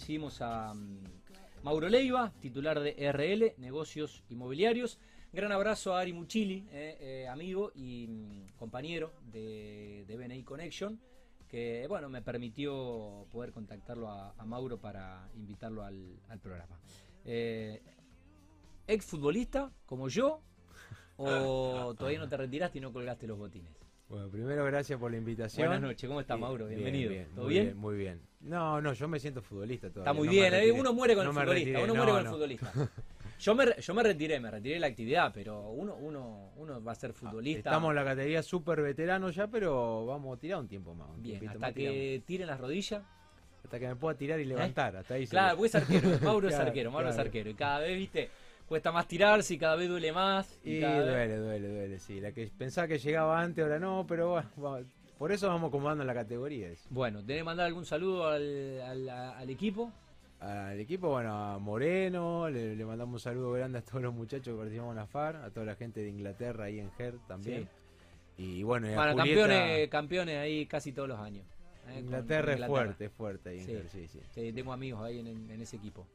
recibimos 0.00 0.40
a 0.40 0.72
mm, 0.72 1.62
Mauro 1.62 1.90
Leiva, 1.90 2.32
titular 2.40 2.80
de 2.80 3.12
RL, 3.12 3.54
Negocios 3.58 4.24
Inmobiliarios. 4.30 4.98
Gran 5.30 5.52
abrazo 5.52 5.94
a 5.94 6.00
Ari 6.00 6.14
Muchili, 6.14 6.66
eh, 6.72 6.96
eh, 7.00 7.28
amigo 7.28 7.70
y 7.74 8.06
mm, 8.08 8.56
compañero 8.58 9.12
de, 9.30 10.06
de 10.08 10.16
BNI 10.16 10.42
Connection, 10.42 10.98
que 11.48 11.84
bueno, 11.86 12.08
me 12.08 12.22
permitió 12.22 13.26
poder 13.30 13.52
contactarlo 13.52 14.08
a, 14.08 14.32
a 14.38 14.44
Mauro 14.46 14.78
para 14.78 15.28
invitarlo 15.36 15.84
al, 15.84 16.18
al 16.30 16.38
programa. 16.38 16.80
Eh, 17.26 17.82
ex 18.86 19.04
futbolista, 19.04 19.70
como 19.84 20.08
yo, 20.08 20.40
o 21.18 21.94
todavía 21.98 22.20
no 22.20 22.28
te 22.28 22.38
retiraste 22.38 22.78
y 22.78 22.80
no 22.80 22.90
colgaste 22.90 23.26
los 23.26 23.36
botines. 23.36 23.79
Bueno, 24.10 24.28
primero 24.28 24.64
gracias 24.64 24.98
por 24.98 25.08
la 25.12 25.18
invitación. 25.18 25.68
Buenas 25.68 25.82
noches, 25.82 26.08
¿cómo 26.08 26.20
está 26.20 26.36
Mauro? 26.36 26.66
Bien, 26.66 26.80
Bienvenido. 26.80 27.10
bien, 27.10 27.26
¿Todo 27.32 27.44
muy 27.44 27.54
bien? 27.54 27.76
Muy 27.76 27.96
bien. 27.96 28.20
No, 28.40 28.80
no, 28.80 28.92
yo 28.92 29.06
me 29.06 29.20
siento 29.20 29.40
futbolista 29.40 29.88
todavía. 29.88 30.10
Está 30.10 30.18
muy 30.18 30.26
no 30.26 30.32
bien, 30.32 30.52
eh, 30.54 30.72
uno 30.72 30.92
muere 30.92 31.14
con 31.14 31.24
No 31.24 31.30
el 31.30 31.36
futbolista, 31.36 31.70
retiré, 31.70 31.84
uno 31.84 31.86
no, 31.86 31.94
muere 31.94 32.12
con 32.12 32.20
el 32.20 32.26
futbolista. 32.26 32.72
Yo 33.40 33.54
me, 33.54 33.64
yo 33.80 33.94
me 33.94 34.02
retiré, 34.02 34.38
me 34.38 34.50
retiré 34.50 34.74
de 34.74 34.80
la 34.80 34.88
actividad, 34.88 35.30
pero 35.32 35.70
uno, 35.70 35.94
uno, 35.94 36.50
uno 36.56 36.84
va 36.84 36.92
a 36.92 36.94
ser 36.94 37.14
futbolista. 37.14 37.70
Ah, 37.70 37.72
Estamos 37.72 37.88
en 37.88 37.96
la 37.96 38.04
categoría 38.04 38.42
súper 38.42 38.82
veterano 38.82 39.30
ya, 39.30 39.46
pero 39.46 40.04
vamos 40.04 40.36
a 40.36 40.38
tirar 40.38 40.60
un 40.60 40.68
tiempo 40.68 40.92
más. 40.92 41.08
un 41.08 41.22
bien, 41.22 41.48
hasta 41.48 41.58
más 41.58 41.72
tiramos. 41.72 41.96
que 41.98 42.22
tiren 42.26 42.46
las 42.48 42.60
rodillas. 42.60 43.02
Hasta 43.64 43.78
que 43.78 43.88
me 43.88 43.96
pueda 43.96 44.14
tirar 44.18 44.40
y 44.40 44.44
levantar. 44.44 44.94
Hasta 44.94 45.14
ahí 45.14 45.26
Claro, 45.26 45.56
porque 45.56 45.68
es 45.68 45.74
arquero, 45.74 46.08
Mauro 46.22 46.48
es 46.50 46.54
arquero, 46.54 46.90
Mauro 46.90 47.08
es 47.08 47.16
arquero. 47.18 47.48
Y 47.48 47.54
cada 47.54 47.78
vez, 47.78 47.96
viste, 47.96 48.28
cuesta 48.70 48.92
más 48.92 49.08
tirarse 49.08 49.54
y 49.54 49.58
cada 49.58 49.74
vez 49.74 49.88
duele 49.88 50.12
más. 50.12 50.60
Y, 50.64 50.76
Y 50.76 50.80
cada 50.80 50.98
vez- 51.00 51.06
duele, 51.06 51.36
duele, 51.38 51.68
duele, 51.68 51.98
sí. 51.98 52.20
La 52.20 52.30
que 52.30 52.46
pensaba 52.56 52.86
que 52.86 52.98
llegaba 53.00 53.40
antes, 53.40 53.64
ahora 53.64 53.80
no, 53.80 54.06
pero 54.08 54.30
bueno, 54.56 54.86
por 55.18 55.32
eso 55.32 55.48
vamos 55.48 55.68
acomodando 55.70 56.04
la 56.04 56.14
categoría. 56.14 56.68
eso. 56.68 56.86
Bueno, 56.88 57.18
¿tenés 57.20 57.38
que 57.38 57.44
mandar 57.44 57.66
algún 57.66 57.84
saludo 57.84 58.28
al, 58.28 58.80
al- 58.80 59.08
al 59.08 59.50
equipo? 59.50 59.90
Al 60.38 60.78
equipo, 60.78 61.08
bueno, 61.10 61.34
a 61.34 61.58
Moreno, 61.58 62.48
le, 62.48 62.76
le 62.76 62.84
mandamos 62.86 63.14
un 63.14 63.18
saludo 63.20 63.50
grande 63.52 63.78
a 63.78 63.82
todos 63.82 64.02
los 64.02 64.14
muchachos 64.14 64.54
que 64.54 64.58
participamos 64.58 64.92
en 64.92 64.96
la 64.98 65.06
FAR, 65.08 65.34
a 65.36 65.50
toda 65.50 65.66
la 65.66 65.74
gente 65.74 66.00
de 66.00 66.08
Inglaterra 66.08 66.66
ahí 66.66 66.78
en 66.78 66.92
GER 66.92 67.18
también. 67.26 67.68
Y 68.38 68.62
bueno, 68.62 68.88
y 68.88 68.92
a 68.92 68.96
Bueno, 68.96 69.16
campeones, 69.16 69.88
campeones 69.88 70.38
ahí 70.38 70.64
casi 70.66 70.92
todos 70.92 71.08
los 71.08 71.18
años. 71.18 71.44
eh, 71.88 71.94
con- 71.94 72.04
Inglaterra 72.04 72.52
es 72.54 72.66
fuerte, 72.66 73.04
es 73.06 73.12
fuerte 73.12 73.48
ahí 73.50 73.58
en 73.58 73.66
Sí. 73.66 73.72
GER, 73.72 73.88
sí, 73.90 74.06
sí. 74.06 74.20
Sí, 74.30 74.52
tengo 74.52 74.72
amigos 74.72 75.02
ahí 75.02 75.18
en, 75.18 75.26
en 75.50 75.60
ese 75.60 75.76
equipo. 75.76 76.06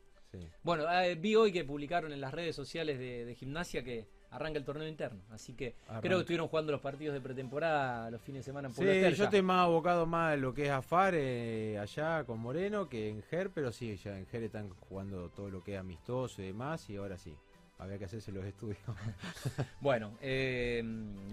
Sí. 0.41 0.47
Bueno, 0.63 0.85
eh, 1.01 1.15
vi 1.15 1.35
hoy 1.35 1.51
que 1.51 1.63
publicaron 1.63 2.11
en 2.11 2.21
las 2.21 2.33
redes 2.33 2.55
sociales 2.55 2.97
de, 2.99 3.25
de 3.25 3.35
gimnasia 3.35 3.83
que 3.83 4.07
arranca 4.31 4.59
el 4.59 4.65
torneo 4.65 4.87
interno. 4.87 5.21
Así 5.31 5.53
que 5.53 5.75
Arranca. 5.87 6.01
creo 6.01 6.17
que 6.17 6.21
estuvieron 6.21 6.47
jugando 6.49 6.71
los 6.73 6.81
partidos 6.81 7.13
de 7.13 7.21
pretemporada 7.21 8.11
los 8.11 8.21
fines 8.21 8.39
de 8.41 8.43
semana 8.43 8.67
en 8.67 8.73
Sí, 8.73 8.77
Pueblo 8.77 8.93
Ester 8.93 9.13
yo 9.13 9.23
estoy 9.25 9.41
más 9.41 9.63
abocado 9.63 10.05
más 10.05 10.33
a 10.33 10.35
lo 10.35 10.53
que 10.53 10.65
es 10.65 10.71
AFAR 10.71 11.13
eh, 11.15 11.77
allá 11.79 12.23
con 12.25 12.39
Moreno 12.39 12.89
que 12.89 13.07
en 13.09 13.21
GER, 13.23 13.51
pero 13.51 13.71
sí, 13.71 13.95
ya 13.95 14.17
en 14.17 14.25
GER 14.25 14.43
están 14.43 14.69
jugando 14.71 15.29
todo 15.29 15.49
lo 15.49 15.63
que 15.63 15.75
es 15.75 15.79
amistoso 15.79 16.41
y 16.41 16.47
demás, 16.47 16.89
y 16.89 16.97
ahora 16.97 17.17
sí, 17.17 17.33
había 17.77 17.97
que 17.97 18.05
hacerse 18.05 18.31
los 18.31 18.45
estudios. 18.45 18.79
Bueno, 19.81 20.13
eh, 20.21 20.81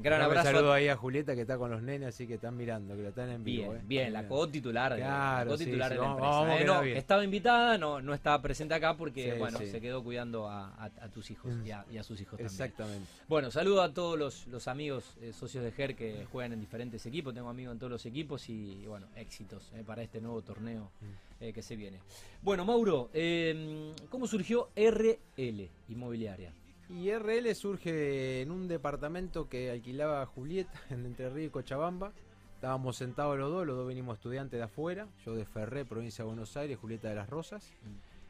gran 0.03 0.21
Un 0.21 0.25
abrazo. 0.27 0.49
saludo 0.53 0.73
ahí 0.73 0.89
a 0.89 0.97
Julieta 0.97 1.35
que 1.35 1.43
está 1.43 1.57
con 1.57 1.71
los 1.71 1.83
nenes, 1.83 2.09
así 2.09 2.27
que 2.27 2.35
están 2.35 2.57
mirando, 2.57 2.95
que 2.97 3.03
lo 3.03 3.09
están 3.09 3.31
en 3.31 3.45
vivo. 3.45 3.71
Bien, 3.73 3.77
eh. 3.81 3.85
bien, 3.87 4.13
la 4.13 4.27
co-titular, 4.29 4.97
Claro, 4.97 5.51
la 5.53 5.57
sí, 5.57 5.65
de 5.67 5.77
la 5.77 5.89
vamos- 5.89 6.11
empresa. 6.11 6.31
vamos 6.31 6.61
eh, 6.61 6.65
no, 6.65 6.83
estaba 6.83 7.25
invitada, 7.25 7.79
no, 7.79 8.01
no 8.03 8.13
estaba 8.15 8.43
presente 8.43 8.75
acá 8.75 8.97
porque 8.97 9.33
Sí, 9.33 9.39
bueno, 9.39 9.59
se 9.59 9.81
quedó 9.81 10.03
cuidando 10.03 10.49
a, 10.49 10.69
a- 10.75 10.85
a 11.01 11.09
tus 11.09 11.31
hijos 11.31 11.53
y 11.65 11.71
a, 11.71 11.85
y 11.91 11.97
a 11.99 12.03
sus 12.03 12.21
hijos 12.21 12.33
también. 12.39 12.47
Exactamente. 12.47 13.07
Bueno, 13.29 13.51
saludo 13.51 13.83
a 13.83 13.93
todos 13.95 14.19
los, 14.19 14.47
los 14.49 14.69
amigos 14.69 15.17
eh, 15.21 15.33
socios 15.33 15.65
de 15.65 15.73
GER 15.73 15.95
que 15.95 16.27
juegan 16.31 16.53
en 16.53 16.61
diferentes 16.61 17.07
equipos. 17.07 17.33
Tengo 17.35 17.49
amigos 17.49 17.73
en 17.73 17.79
todos 17.79 17.93
los 17.93 18.05
equipos 18.07 18.49
y, 18.51 18.85
bueno, 18.87 19.07
éxitos 19.17 19.71
eh, 19.75 19.83
para 19.87 20.03
este 20.03 20.21
nuevo 20.21 20.43
torneo 20.43 20.91
Mm. 21.01 21.32
Eh, 21.43 21.53
que 21.53 21.61
se 21.61 21.75
viene. 21.75 21.99
Bueno, 22.41 22.65
Mauro, 22.65 23.11
eh, 23.13 23.93
¿cómo 24.11 24.29
surgió 24.29 24.71
RL 24.77 25.71
Inmobiliaria? 25.89 26.53
Y 26.89 27.11
RL 27.11 27.53
surge 27.57 28.43
en 28.43 28.53
un 28.53 28.69
departamento 28.69 29.49
que 29.49 29.71
alquilaba 29.73 30.25
Julieta 30.25 30.81
en 30.91 31.05
Entre 31.05 31.29
Ríos 31.31 31.49
y 31.49 31.51
Cochabamba. 31.51 32.13
Estábamos 32.55 32.97
sentados 32.97 33.37
los 33.37 33.51
dos, 33.51 33.67
los 33.67 33.77
dos 33.77 33.89
venimos 33.89 34.19
estudiantes 34.19 34.57
de 34.57 34.65
afuera, 34.65 35.09
yo 35.27 35.35
de 35.35 35.45
Ferré, 35.45 35.85
provincia 35.85 36.23
de 36.23 36.29
Buenos 36.29 36.57
Aires, 36.57 36.79
Julieta 36.79 37.09
de 37.09 37.17
las 37.17 37.29
Rosas. 37.29 37.73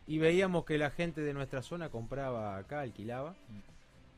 Y 0.07 0.17
veíamos 0.17 0.65
que 0.65 0.79
la 0.79 0.91
gente 0.91 1.21
de 1.21 1.35
nuestra 1.35 1.61
zona 1.61 1.91
compraba 1.91 2.57
acá, 2.57 2.81
alquilaba. 2.81 3.35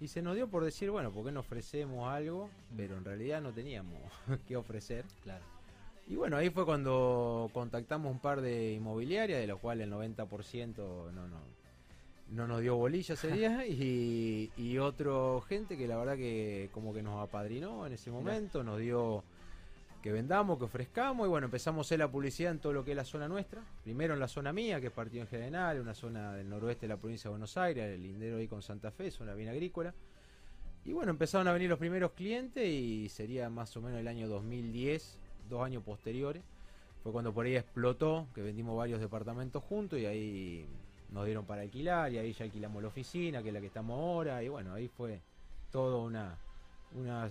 Y 0.00 0.06
se 0.06 0.22
nos 0.22 0.36
dio 0.36 0.46
por 0.46 0.64
decir, 0.64 0.88
bueno, 0.92 1.10
¿por 1.10 1.24
qué 1.24 1.32
no 1.32 1.40
ofrecemos 1.40 2.08
algo? 2.08 2.48
Pero 2.76 2.96
en 2.96 3.04
realidad 3.04 3.42
no 3.42 3.50
teníamos 3.50 3.98
qué 4.46 4.56
ofrecer. 4.56 5.04
Claro. 5.24 5.53
Y 6.06 6.16
bueno, 6.16 6.36
ahí 6.36 6.50
fue 6.50 6.64
cuando 6.64 7.50
contactamos 7.52 8.12
un 8.12 8.18
par 8.18 8.40
de 8.40 8.72
inmobiliarias, 8.72 9.40
de 9.40 9.46
los 9.46 9.58
cuales 9.58 9.86
el 9.86 9.92
90% 9.92 10.76
no, 10.76 11.10
no, 11.12 11.40
no 12.30 12.46
nos 12.46 12.60
dio 12.60 12.76
bolilla 12.76 13.14
ese 13.14 13.30
día, 13.30 13.66
y, 13.66 14.50
y 14.56 14.78
otro 14.78 15.40
gente 15.48 15.76
que 15.78 15.88
la 15.88 15.96
verdad 15.96 16.16
que 16.16 16.68
como 16.72 16.92
que 16.92 17.02
nos 17.02 17.22
apadrinó 17.22 17.86
en 17.86 17.94
ese 17.94 18.10
momento, 18.10 18.62
nos 18.62 18.78
dio 18.78 19.24
que 20.04 20.12
vendamos, 20.12 20.58
que 20.58 20.64
ofrezcamos, 20.64 21.26
y 21.26 21.30
bueno, 21.30 21.46
empezamos 21.46 21.86
a 21.86 21.88
hacer 21.88 21.98
la 21.98 22.10
publicidad 22.10 22.52
en 22.52 22.58
todo 22.58 22.74
lo 22.74 22.84
que 22.84 22.90
es 22.90 22.96
la 22.98 23.06
zona 23.06 23.26
nuestra. 23.26 23.62
Primero 23.82 24.12
en 24.12 24.20
la 24.20 24.28
zona 24.28 24.52
mía, 24.52 24.78
que 24.78 24.88
es 24.88 24.92
Partido 24.92 25.22
en 25.22 25.28
General, 25.28 25.80
una 25.80 25.94
zona 25.94 26.34
del 26.34 26.46
noroeste 26.46 26.82
de 26.84 26.88
la 26.88 26.98
provincia 26.98 27.28
de 27.28 27.30
Buenos 27.30 27.56
Aires, 27.56 27.86
el 27.86 28.02
lindero 28.02 28.36
ahí 28.36 28.46
con 28.46 28.60
Santa 28.60 28.90
Fe, 28.90 29.10
zona 29.10 29.32
bien 29.32 29.48
agrícola. 29.48 29.94
Y 30.84 30.92
bueno, 30.92 31.10
empezaron 31.10 31.48
a 31.48 31.54
venir 31.54 31.70
los 31.70 31.78
primeros 31.78 32.12
clientes 32.12 32.68
y 32.68 33.08
sería 33.08 33.48
más 33.48 33.74
o 33.78 33.80
menos 33.80 33.98
el 33.98 34.06
año 34.06 34.28
2010, 34.28 35.18
dos 35.48 35.62
años 35.62 35.82
posteriores. 35.82 36.42
Fue 37.02 37.12
cuando 37.12 37.32
por 37.32 37.46
ahí 37.46 37.56
explotó, 37.56 38.26
que 38.34 38.42
vendimos 38.42 38.76
varios 38.76 39.00
departamentos 39.00 39.62
juntos 39.62 39.98
y 39.98 40.06
ahí 40.06 40.66
nos 41.10 41.26
dieron 41.26 41.44
para 41.44 41.62
alquilar 41.62 42.12
y 42.12 42.18
ahí 42.18 42.32
ya 42.32 42.44
alquilamos 42.44 42.82
la 42.82 42.88
oficina, 42.88 43.42
que 43.42 43.48
es 43.48 43.54
la 43.54 43.60
que 43.60 43.66
estamos 43.66 43.98
ahora. 43.98 44.42
Y 44.42 44.48
bueno, 44.48 44.72
ahí 44.72 44.88
fue 44.88 45.20
todo 45.70 46.02
una, 46.02 46.38
una 46.94 47.28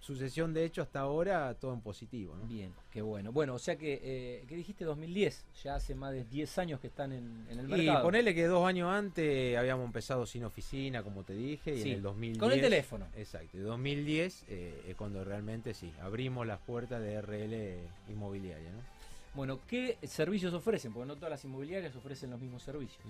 sucesión 0.00 0.54
de 0.54 0.64
hechos 0.64 0.86
hasta 0.86 1.00
ahora, 1.00 1.54
todo 1.54 1.72
en 1.72 1.80
positivo. 1.80 2.36
¿no? 2.36 2.46
Bien, 2.46 2.72
qué 2.90 3.02
bueno. 3.02 3.32
Bueno, 3.32 3.54
o 3.54 3.58
sea 3.58 3.76
que, 3.76 4.00
eh, 4.02 4.44
¿qué 4.48 4.54
dijiste? 4.56 4.84
2010, 4.84 5.46
ya 5.64 5.74
hace 5.74 5.94
más 5.94 6.12
de 6.12 6.24
10 6.24 6.58
años 6.58 6.80
que 6.80 6.86
están 6.86 7.12
en, 7.12 7.46
en 7.50 7.58
el 7.58 7.66
Y 7.66 7.68
mercado. 7.68 8.02
ponele 8.04 8.34
que 8.34 8.46
dos 8.46 8.66
años 8.66 8.88
antes 8.92 9.56
habíamos 9.56 9.86
empezado 9.86 10.26
sin 10.26 10.44
oficina, 10.44 11.02
como 11.02 11.24
te 11.24 11.34
dije, 11.34 11.74
y 11.74 11.82
en 11.82 11.88
el 11.88 12.02
2010... 12.02 12.38
con 12.40 12.52
el 12.52 12.60
teléfono. 12.60 13.06
Exacto, 13.16 13.56
y 13.56 13.60
2010 13.60 14.44
eh, 14.48 14.84
es 14.88 14.94
cuando 14.96 15.24
realmente 15.24 15.74
sí, 15.74 15.92
abrimos 16.00 16.46
las 16.46 16.60
puertas 16.60 17.00
de 17.02 17.20
RL 17.20 18.12
Inmobiliaria, 18.12 18.70
¿no? 18.70 18.78
Bueno, 19.34 19.60
¿qué 19.68 19.98
servicios 20.04 20.54
ofrecen? 20.54 20.92
Porque 20.94 21.08
no 21.08 21.16
todas 21.16 21.30
las 21.30 21.44
inmobiliarias 21.44 21.94
ofrecen 21.94 22.30
los 22.30 22.40
mismos 22.40 22.62
servicios. 22.62 23.04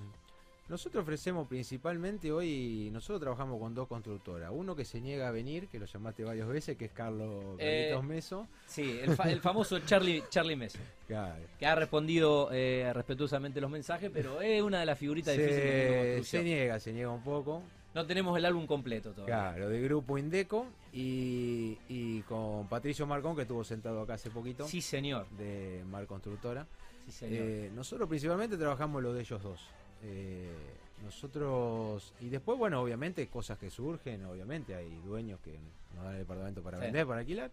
Nosotros 0.69 1.03
ofrecemos 1.03 1.47
principalmente 1.47 2.32
hoy, 2.32 2.91
nosotros 2.93 3.21
trabajamos 3.21 3.60
con 3.60 3.72
dos 3.72 3.87
constructoras. 3.87 4.50
Uno 4.53 4.75
que 4.75 4.84
se 4.84 5.00
niega 5.00 5.28
a 5.28 5.31
venir, 5.31 5.69
que 5.69 5.78
lo 5.78 5.87
llamaste 5.87 6.25
varias 6.25 6.49
veces, 6.49 6.77
que 6.77 6.87
es 6.87 6.91
Carlos 6.93 7.54
Eh, 7.59 7.97
Meso. 8.03 8.49
Sí, 8.66 8.99
el, 9.00 9.15
fa- 9.15 9.31
el 9.31 9.41
famoso 9.41 9.78
Charlie, 9.81 10.25
Charlie 10.28 10.56
Meso, 10.56 10.78
Claro. 11.06 11.41
que 11.59 11.66
ha 11.66 11.75
respondido 11.77 12.49
eh, 12.53 12.91
respetuosamente 12.93 13.60
los 13.60 13.71
mensajes, 13.71 14.10
pero 14.12 14.41
es 14.41 14.60
una 14.60 14.81
de 14.81 14.87
las 14.87 14.99
figuritas 14.99 15.37
difíciles 15.37 15.65
de 15.65 16.21
Se, 16.25 16.38
se 16.38 16.43
niega, 16.43 16.81
se 16.81 16.93
niega 16.93 17.10
un 17.10 17.22
poco. 17.22 17.62
No 17.94 18.04
tenemos 18.04 18.37
el 18.37 18.44
álbum 18.44 18.66
completo 18.66 19.12
todavía. 19.12 19.34
Claro, 19.53 19.69
de 19.71 19.81
grupo 19.81 20.19
Indeco 20.19 20.66
y, 20.93 21.78
y 21.88 22.22
con 22.22 22.66
Patricio 22.69 23.06
Marcón, 23.06 23.37
que 23.37 23.43
estuvo 23.43 23.62
sentado 23.62 24.03
acá 24.03 24.15
hace 24.15 24.31
poquito, 24.31 24.66
Sí, 24.66 24.81
señor. 24.83 25.28
de 25.38 25.83
Mar 25.88 26.06
Constructora. 26.06 26.66
Sí, 27.06 27.12
señor. 27.12 27.38
Eh, 27.47 27.71
nosotros 27.75 28.09
principalmente 28.09 28.56
trabajamos 28.56 29.00
lo 29.03 29.15
de 29.15 29.21
ellos 29.21 29.41
dos. 29.43 29.60
Eh, 30.08 30.54
nosotros, 31.02 32.14
y 32.20 32.28
después, 32.28 32.58
bueno, 32.58 32.80
obviamente, 32.80 33.26
cosas 33.28 33.58
que 33.58 33.70
surgen, 33.70 34.24
obviamente, 34.24 34.74
hay 34.74 35.00
dueños 35.04 35.40
que 35.40 35.58
nos 35.94 36.04
dan 36.04 36.14
el 36.14 36.20
departamento 36.20 36.62
para 36.62 36.78
Sí. 36.78 36.84
vender, 36.84 37.06
para 37.06 37.20
alquilar. 37.20 37.50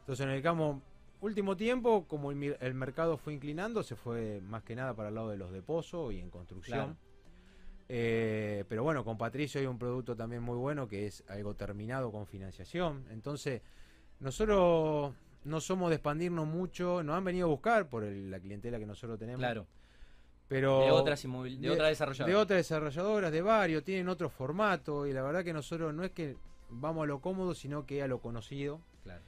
Entonces, 0.00 0.26
en 0.26 0.32
el 0.32 0.42
último 1.20 1.56
tiempo, 1.56 2.06
como 2.08 2.30
el, 2.30 2.74
mercado 2.74 3.16
fue 3.16 3.34
inclinando, 3.34 3.82
se 3.82 3.96
fue 3.96 4.40
más 4.40 4.62
que 4.62 4.74
nada 4.74 4.94
para 4.94 5.10
el 5.10 5.14
lado 5.14 5.30
de 5.30 5.36
los 5.36 5.52
depósitos 5.52 6.12
y 6.14 6.20
en 6.20 6.30
construcción. 6.30 6.78
Claro. 6.78 6.96
Eh, 7.88 8.64
pero 8.68 8.82
bueno, 8.82 9.04
con 9.04 9.18
Patricio 9.18 9.60
hay 9.60 9.66
un 9.66 9.78
producto 9.78 10.16
también 10.16 10.42
muy 10.42 10.56
bueno 10.56 10.88
que 10.88 11.06
es 11.06 11.22
algo 11.28 11.54
terminado 11.54 12.10
con 12.10 12.26
financiación. 12.26 13.04
Entonces, 13.10 13.60
nosotros 14.20 15.14
no 15.44 15.60
somos 15.60 15.90
de 15.90 15.96
expandirnos 15.96 16.46
mucho, 16.46 17.02
nos 17.02 17.16
han 17.16 17.24
venido 17.24 17.46
a 17.46 17.50
buscar 17.50 17.88
por 17.88 18.04
el- 18.04 18.30
la 18.30 18.40
clientela 18.40 18.78
que 18.78 18.86
nosotros 18.86 19.18
tenemos. 19.18 19.40
claro. 19.40 19.66
Pero 20.48 20.80
De 20.80 20.90
otras 20.90 21.24
inmovil- 21.24 21.58
de 21.58 21.70
otras 21.70 21.88
desarrolladoras. 21.88 22.34
De 22.36 22.40
otras 22.42 22.56
desarrolladoras, 22.58 23.32
de 23.32 23.42
varios, 23.42 23.82
tienen 23.82 24.08
otro 24.08 24.28
formato 24.28 25.06
y 25.06 25.12
la 25.12 25.22
verdad 25.22 25.42
que 25.44 25.52
nosotros 25.52 25.94
no 25.94 26.04
es 26.04 26.10
que 26.10 26.36
vamos 26.70 27.04
a 27.04 27.06
lo 27.06 27.20
cómodo, 27.20 27.54
sino 27.54 27.86
que 27.86 28.02
a 28.02 28.06
lo 28.08 28.20
conocido. 28.20 28.80
Claro. 29.02 29.22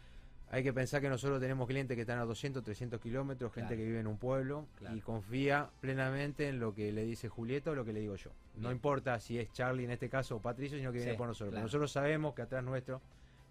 Hay 0.50 0.62
que 0.62 0.72
pensar 0.72 1.00
que 1.00 1.08
nosotros 1.08 1.40
tenemos 1.40 1.66
clientes 1.66 1.96
que 1.96 2.02
están 2.02 2.18
a 2.20 2.24
200, 2.24 2.62
300 2.62 3.00
kilómetros, 3.00 3.52
gente 3.52 3.68
Claro. 3.68 3.80
que 3.80 3.86
vive 3.86 4.00
en 4.00 4.06
un 4.06 4.16
pueblo 4.18 4.66
Claro. 4.78 4.94
y 4.96 5.00
confía 5.00 5.70
plenamente 5.80 6.48
en 6.48 6.60
lo 6.60 6.72
que 6.74 6.92
le 6.92 7.04
dice 7.04 7.28
Julieta 7.28 7.72
o 7.72 7.74
lo 7.74 7.84
que 7.84 7.92
le 7.92 8.00
digo 8.00 8.14
yo. 8.16 8.30
No 8.56 8.70
importa 8.70 9.18
si 9.18 9.38
es 9.38 9.50
Charlie 9.52 9.84
en 9.84 9.90
este 9.90 10.08
caso 10.08 10.36
o 10.36 10.40
Patricio, 10.42 10.78
sino 10.78 10.92
que 10.92 10.98
viene 10.98 11.12
Sí, 11.12 11.18
por 11.18 11.26
nosotros. 11.26 11.50
Claro. 11.52 11.64
nosotros 11.64 11.90
sabemos 11.90 12.34
que 12.34 12.42
atrás 12.42 12.62
nuestro 12.62 13.00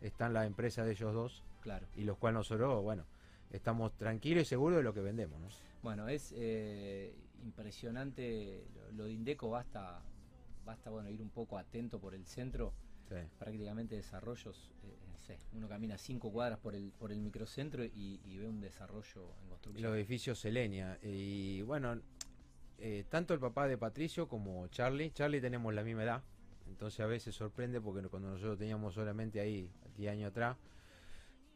están 0.01 0.33
las 0.33 0.45
empresas 0.47 0.85
de 0.85 0.91
ellos 0.93 1.13
dos 1.13 1.43
Claro. 1.61 1.85
y 1.97 2.03
los 2.03 2.17
cuales 2.17 2.35
nosotros, 2.37 2.81
bueno, 2.83 3.03
estamos 3.51 3.95
tranquilos 3.97 4.43
y 4.43 4.45
seguros 4.45 4.77
de 4.77 4.83
lo 4.83 4.93
que 4.93 5.01
vendemos. 5.01 5.39
¿no? 5.39 5.47
Bueno, 5.81 6.07
es 6.07 6.33
eh, 6.35 7.15
impresionante 7.43 8.65
lo, 8.93 9.05
de 9.05 9.13
Indeco, 9.13 9.49
basta, 9.49 10.01
basta 10.65 10.89
bueno 10.89 11.09
ir 11.09 11.21
un 11.21 11.29
poco 11.29 11.57
atento 11.57 11.99
por 11.99 12.15
el 12.15 12.25
centro, 12.25 12.73
prácticamente 13.37 13.95
desarrollos, 13.95 14.71
eh, 14.83 15.37
uno 15.53 15.67
camina 15.67 15.97
cinco 15.97 16.31
cuadras 16.31 16.59
por 16.59 16.75
el, 16.75 16.91
por 16.91 17.11
el 17.11 17.19
microcentro 17.19 17.83
y, 17.83 18.37
ve 18.37 18.47
un 18.47 18.61
desarrollo 18.61 19.33
en 19.41 19.49
construcción. 19.49 19.83
Los 19.83 19.95
edificios 19.95 20.39
Selenia, 20.39 20.99
y 21.01 21.61
bueno, 21.63 21.99
eh, 22.77 23.05
tanto 23.09 23.33
el 23.33 23.39
papá 23.39 23.67
de 23.67 23.77
Patricio 23.77 24.27
como 24.27 24.67
Charlie, 24.67 25.11
Charlie 25.11 25.41
tenemos 25.41 25.73
la 25.73 25.83
misma 25.83 26.03
edad, 26.03 26.23
entonces 26.67 26.99
a 26.99 27.05
veces 27.05 27.35
sorprende 27.35 27.79
porque 27.79 28.07
cuando 28.07 28.29
nosotros 28.29 28.57
teníamos 28.57 28.93
solamente 28.93 29.39
ahí, 29.39 29.69
10 29.97 30.11
años 30.11 30.31
atrás, 30.31 30.57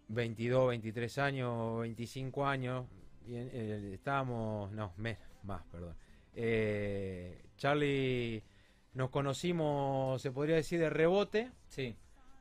22, 0.10 0.70
23 0.70 1.18
años, 1.20 1.82
25 1.82 2.46
años, 2.46 2.86
bien, 3.26 3.50
eh, 3.54 3.92
estábamos, 3.94 4.72
no, 4.72 4.94
más, 5.44 5.64
perdón. 5.72 5.96
Eh, 6.34 7.42
Charlie 7.58 8.44
nos 8.94 9.10
conocimos, 9.10 10.22
se 10.22 10.32
podría 10.32 10.56
decir, 10.56 10.80
de 10.80 10.90
rebote. 10.90 11.52
Sí. 11.68 11.96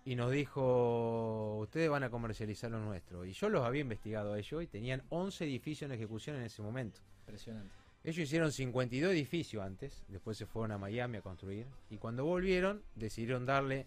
Y 0.05 0.17
nos 0.17 0.33
dijo, 0.33 1.59
ustedes 1.59 1.91
van 1.91 2.03
a 2.03 2.11
comercializar 2.11 2.71
lo 2.71 2.81
nuestro. 2.81 3.27
Y 3.27 3.33
yo 3.33 3.51
los 3.51 3.65
había 3.65 3.83
investigado 3.83 4.33
a 4.33 4.39
ellos 4.39 4.63
y 4.63 4.67
tenían 4.67 5.03
11 5.11 5.45
edificios 5.45 5.91
en 5.91 5.95
ejecución 5.95 6.37
en 6.37 6.43
ese 6.43 6.63
momento. 6.63 7.01
Impresionante. 7.21 7.71
Ellos 8.05 8.19
hicieron 8.19 8.53
52 8.53 9.13
edificios 9.13 9.63
antes, 9.63 10.05
después 10.09 10.39
se 10.39 10.47
fueron 10.47 10.73
a 10.73 10.79
Miami 10.79 11.19
a 11.19 11.21
construir. 11.21 11.67
Y 11.91 11.99
cuando 11.99 12.25
volvieron, 12.25 12.83
decidieron 12.95 13.45
darle 13.45 13.87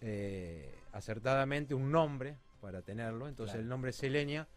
eh, 0.00 0.74
acertadamente 0.92 1.74
un 1.74 1.92
nombre 1.92 2.38
para 2.56 2.82
tenerlo. 2.82 3.28
Entonces 3.28 3.56
el 3.56 3.68
nombre 3.68 3.90
es 3.90 3.96
Selenia. 3.96 4.48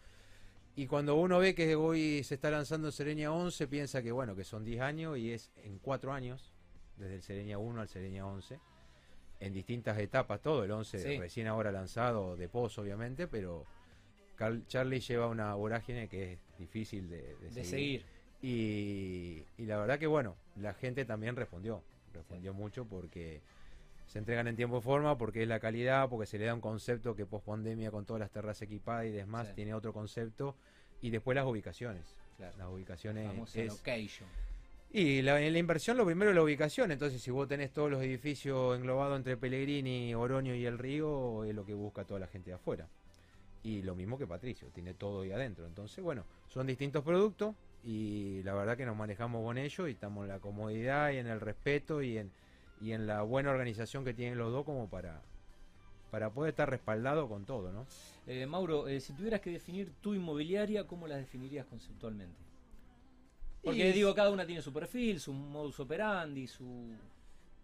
Y 0.76 0.86
cuando 0.86 1.16
uno 1.16 1.38
ve 1.38 1.54
que 1.54 1.74
hoy 1.74 2.22
se 2.24 2.34
está 2.34 2.50
lanzando 2.50 2.90
Serenia 2.92 3.32
11, 3.32 3.66
piensa 3.68 4.02
que 4.02 4.12
bueno, 4.12 4.36
que 4.36 4.44
son 4.44 4.64
10 4.64 4.80
años 4.80 5.18
y 5.18 5.32
es 5.32 5.50
en 5.56 5.78
4 5.78 6.12
años, 6.12 6.52
desde 6.96 7.16
el 7.16 7.22
Serenia 7.22 7.58
1 7.58 7.80
al 7.80 7.88
Serenia 7.88 8.24
11, 8.26 8.60
en 9.40 9.52
distintas 9.52 9.98
etapas, 9.98 10.40
todo 10.40 10.64
el 10.64 10.70
11 10.70 11.18
recién 11.18 11.46
ahora 11.48 11.72
lanzado 11.72 12.36
de 12.36 12.48
pozo 12.48 12.82
obviamente, 12.82 13.26
pero 13.26 13.64
Charlie 14.68 15.00
lleva 15.00 15.26
una 15.26 15.54
vorágine 15.54 16.08
que 16.08 16.34
es 16.34 16.38
difícil 16.58 17.08
de, 17.08 17.64
seguir. 17.64 18.04
Y, 18.42 19.42
la 19.58 19.78
verdad 19.78 19.98
que 19.98 20.06
bueno, 20.06 20.36
la 20.56 20.72
gente 20.72 21.04
también 21.04 21.36
respondió, 21.36 21.82
respondió 22.14 22.54
mucho 22.54 22.86
porque 22.86 23.42
se 24.10 24.18
entregan 24.18 24.48
en 24.48 24.56
tiempo 24.56 24.78
y 24.78 24.80
forma 24.80 25.16
porque 25.16 25.42
es 25.42 25.48
la 25.48 25.60
calidad, 25.60 26.08
porque 26.08 26.26
se 26.26 26.36
le 26.36 26.46
da 26.46 26.52
un 26.52 26.60
concepto 26.60 27.14
que 27.14 27.26
post 27.26 27.46
pandemia 27.46 27.92
con 27.92 28.04
todas 28.04 28.18
las 28.18 28.32
terrazas 28.32 28.62
equipadas 28.62 29.06
y 29.06 29.10
demás 29.10 29.54
tiene 29.54 29.72
otro 29.72 29.92
concepto. 29.92 30.56
Y 31.00 31.10
después 31.10 31.36
las 31.36 31.46
ubicaciones. 31.46 32.16
Las 32.40 32.68
ubicaciones. 32.68 33.32
location. 33.54 34.28
Y 34.92 35.22
la, 35.22 35.40
en 35.40 35.52
la 35.52 35.58
inversión 35.60 35.96
lo 35.96 36.04
primero 36.04 36.32
es 36.32 36.34
la 36.34 36.42
ubicación. 36.42 36.90
Entonces, 36.90 37.22
si 37.22 37.30
vos 37.30 37.46
tenés 37.46 37.72
todos 37.72 37.88
los 37.88 38.02
edificios 38.02 38.76
englobados 38.76 39.16
entre 39.16 39.36
Pellegrini, 39.36 40.12
Oroño 40.12 40.56
y 40.56 40.66
el 40.66 40.76
río, 40.76 41.44
es 41.44 41.54
lo 41.54 41.64
que 41.64 41.74
busca 41.74 42.04
toda 42.04 42.18
la 42.18 42.26
gente 42.26 42.50
de 42.50 42.56
afuera. 42.56 42.88
Y 43.62 43.82
lo 43.82 43.94
mismo 43.94 44.18
que 44.18 44.26
Patricio, 44.26 44.66
tiene 44.74 44.92
todo 44.92 45.20
ahí 45.20 45.30
adentro. 45.30 45.66
Entonces, 45.66 46.02
bueno, 46.02 46.24
son 46.48 46.66
distintos 46.66 47.04
productos 47.04 47.54
y 47.84 48.42
la 48.42 48.54
verdad 48.54 48.76
que 48.76 48.86
nos 48.86 48.96
manejamos 48.96 49.44
con 49.44 49.56
ellos 49.56 49.88
y 49.88 49.92
estamos 49.92 50.24
en 50.24 50.30
la 50.30 50.40
comodidad 50.40 51.12
y 51.12 51.18
en 51.18 51.28
el 51.28 51.40
respeto 51.40 52.02
y 52.02 52.18
en 52.18 52.32
y 52.80 52.92
en 52.92 53.06
la 53.06 53.22
buena 53.22 53.50
organización 53.50 54.04
que 54.04 54.14
tienen 54.14 54.38
los 54.38 54.52
dos 54.52 54.64
como 54.64 54.88
para, 54.88 55.22
para 56.10 56.30
poder 56.30 56.50
estar 56.50 56.68
respaldado 56.68 57.28
con 57.28 57.44
todo, 57.44 57.72
¿no? 57.72 57.86
Eh, 58.26 58.46
Mauro, 58.46 58.88
eh, 58.88 59.00
si 59.00 59.12
tuvieras 59.12 59.40
que 59.40 59.50
definir 59.50 59.92
tu 60.00 60.14
inmobiliaria, 60.14 60.86
¿cómo 60.86 61.06
la 61.06 61.16
definirías 61.16 61.66
conceptualmente? 61.66 62.36
Porque 63.62 63.92
digo, 63.92 64.14
cada 64.14 64.30
una 64.30 64.46
tiene 64.46 64.62
su 64.62 64.72
perfil, 64.72 65.20
su 65.20 65.32
modus 65.32 65.80
operandi, 65.80 66.46
su... 66.46 66.94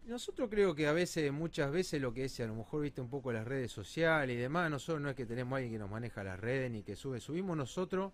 Nosotros 0.05 0.49
creo 0.51 0.75
que 0.75 0.87
a 0.87 0.93
veces, 0.93 1.33
muchas 1.33 1.73
veces 1.73 2.01
lo 2.01 2.13
que 2.13 2.27
es, 2.27 2.39
a 2.41 2.47
lo 2.47 2.55
mejor 2.55 2.83
viste 2.83 3.01
un 3.01 3.09
poco 3.09 3.33
las 3.33 3.45
redes 3.45 3.73
sociales 3.73 4.37
y 4.37 4.39
demás, 4.39 4.71
nosotros 4.71 5.03
no 5.03 5.09
es 5.09 5.17
que 5.17 5.27
tenemos 5.27 5.57
alguien 5.57 5.73
que 5.73 5.79
nos 5.79 5.91
maneja 5.91 6.23
las 6.23 6.39
redes 6.39 6.71
ni 6.71 6.83
que 6.83 6.95
sube, 6.95 7.19
subimos 7.19 7.57
nosotros, 7.57 8.13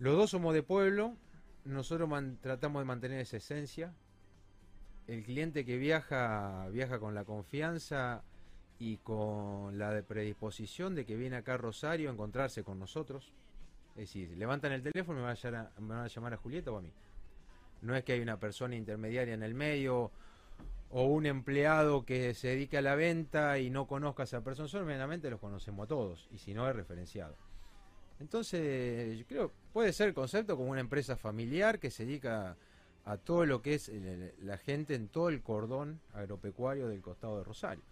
los 0.00 0.16
dos 0.16 0.30
somos 0.30 0.52
de 0.52 0.62
pueblo, 0.62 1.16
nosotros 1.64 2.10
tratamos 2.40 2.82
de 2.82 2.84
mantener 2.84 3.20
esa 3.20 3.38
esencia, 3.38 3.94
el 5.12 5.22
cliente 5.22 5.64
que 5.64 5.76
viaja, 5.76 6.68
viaja 6.70 6.98
con 6.98 7.14
la 7.14 7.24
confianza 7.24 8.22
y 8.78 8.96
con 8.98 9.78
la 9.78 10.02
predisposición 10.02 10.94
de 10.94 11.04
que 11.04 11.16
viene 11.16 11.36
acá 11.36 11.54
a 11.54 11.58
Rosario 11.58 12.08
a 12.08 12.12
encontrarse 12.12 12.64
con 12.64 12.78
nosotros. 12.78 13.32
Es 13.90 14.08
decir, 14.08 14.36
levantan 14.36 14.72
el 14.72 14.82
teléfono 14.82 15.18
y 15.18 15.22
me 15.22 15.28
van, 15.28 16.02
a, 16.02 16.08
llamar 16.08 16.34
a 16.34 16.36
Julieta 16.38 16.70
o 16.72 16.78
a 16.78 16.82
mí. 16.82 16.92
No 17.82 17.94
es 17.94 18.04
que 18.04 18.14
hay 18.14 18.20
una 18.20 18.40
persona 18.40 18.74
intermediaria 18.74 19.34
en 19.34 19.42
el 19.42 19.54
medio 19.54 20.10
o 20.90 21.04
un 21.04 21.26
empleado 21.26 22.04
que 22.04 22.32
se 22.34 22.48
dedique 22.48 22.78
a 22.78 22.82
la 22.82 22.94
venta 22.94 23.58
y 23.58 23.70
no 23.70 23.86
conozca 23.86 24.22
a 24.22 24.24
esa 24.24 24.42
persona. 24.42 24.68
Solamente 24.68 25.30
los 25.30 25.40
conocemos 25.40 25.84
a 25.84 25.88
todos 25.88 26.28
y 26.30 26.38
si 26.38 26.54
no 26.54 26.68
es 26.68 26.74
referenciado. 26.74 27.36
Entonces, 28.18 29.18
yo 29.18 29.26
creo, 29.26 29.52
puede 29.72 29.92
ser 29.92 30.08
el 30.08 30.14
concepto 30.14 30.56
como 30.56 30.70
una 30.70 30.80
empresa 30.80 31.16
familiar 31.16 31.78
que 31.78 31.90
se 31.90 32.06
dedica 32.06 32.56
a 33.04 33.16
todo 33.16 33.46
lo 33.46 33.62
que 33.62 33.74
es 33.74 33.90
la 34.40 34.58
gente 34.58 34.94
en 34.94 35.08
todo 35.08 35.28
el 35.28 35.42
cordón 35.42 36.00
agropecuario 36.12 36.88
del 36.88 37.00
costado 37.00 37.38
de 37.38 37.44
Rosario. 37.44 37.84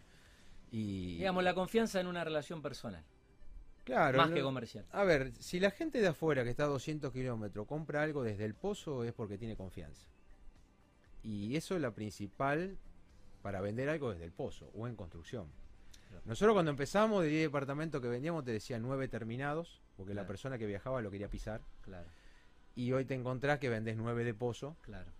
Y, 0.70 1.16
Digamos, 1.16 1.42
la 1.42 1.54
confianza 1.54 2.00
en 2.00 2.06
una 2.06 2.22
relación 2.22 2.62
personal. 2.62 3.04
Claro. 3.84 4.18
Más 4.18 4.30
que 4.30 4.42
comercial. 4.42 4.86
A 4.92 5.02
ver, 5.02 5.32
si 5.40 5.58
la 5.58 5.72
gente 5.72 6.00
de 6.00 6.08
afuera 6.08 6.44
que 6.44 6.50
está 6.50 6.64
a 6.64 6.68
200 6.68 7.12
kilómetros 7.12 7.66
compra 7.66 8.02
algo 8.02 8.22
desde 8.22 8.44
el 8.44 8.54
pozo 8.54 9.02
es 9.02 9.12
porque 9.12 9.36
tiene 9.36 9.56
confianza. 9.56 10.06
Y 11.24 11.56
eso 11.56 11.74
es 11.74 11.80
la 11.80 11.90
principal 11.90 12.78
para 13.42 13.60
vender 13.60 13.88
algo 13.88 14.12
desde 14.12 14.24
el 14.24 14.32
pozo 14.32 14.70
o 14.74 14.86
en 14.86 14.94
construcción. 14.94 15.46
Nosotros 16.24 16.54
cuando 16.54 16.70
empezamos 16.70 17.22
de 17.22 17.28
10 17.30 17.42
departamentos 17.48 18.00
que 18.00 18.08
vendíamos 18.08 18.44
te 18.44 18.52
decía 18.52 18.78
9 18.78 19.08
terminados, 19.08 19.80
porque 19.96 20.14
la 20.14 20.26
persona 20.26 20.58
que 20.58 20.66
viajaba 20.66 21.00
lo 21.02 21.10
quería 21.10 21.28
pisar. 21.28 21.62
Claro 21.82 22.08
y 22.74 22.92
hoy 22.92 23.04
te 23.04 23.14
encontrás 23.14 23.58
que 23.58 23.68
vendes 23.68 23.96
9 23.96 24.24
de 24.24 24.34
pozo. 24.34 24.76
Claro. 24.82 25.10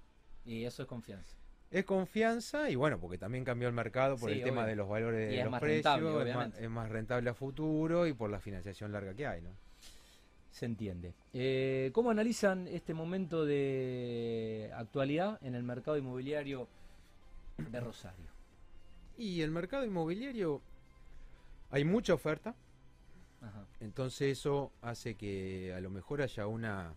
Y 0.45 0.65
eso 0.65 0.83
es 0.83 0.89
confianza. 0.89 1.37
Es 1.71 1.85
confianza 1.85 2.69
y 2.69 2.75
bueno, 2.75 2.99
porque 2.99 3.17
también 3.17 3.45
cambió 3.45 3.69
el 3.69 3.75
mercado 3.75 4.17
por 4.17 4.31
el 4.31 4.43
tema 4.43 4.67
de 4.67 4.75
los 4.75 4.89
valores 4.89 5.31
de 5.31 5.45
los 5.45 5.61
precios, 5.61 6.27
es, 6.59 6.69
más, 6.69 6.89
rentable 6.89 7.31
a 7.31 7.35
futuro 7.35 8.09
y 8.09 8.13
por 8.13 8.29
la 8.29 8.41
financiación 8.41 8.91
larga 8.91 9.15
que 9.15 9.27
hay, 9.27 9.41
¿no? 9.41 9.51
Se 10.51 10.67
entiende. 10.67 11.15
Eh, 11.33 11.91
¿Cómo 11.93 12.11
analizan 12.11 12.67
este 12.67 12.93
momento 12.93 13.45
de 13.45 14.73
actualidad 14.75 15.39
en 15.43 15.55
el 15.55 15.63
mercado 15.63 15.97
inmobiliario 15.97 16.67
de 17.57 17.79
Rosario? 17.79 18.27
Y 19.17 19.43
el 19.43 19.53
mercado 19.53 19.85
inmobiliario 19.85 20.61
hay 21.71 21.85
mucha 21.85 22.15
oferta, 22.15 22.57
entonces 23.79 24.39
eso 24.39 24.73
hace 24.83 25.15
que 25.15 25.73
a 25.73 25.81
lo 25.81 25.91
mejor 25.91 26.21
haya 26.21 26.49
una 26.49 26.95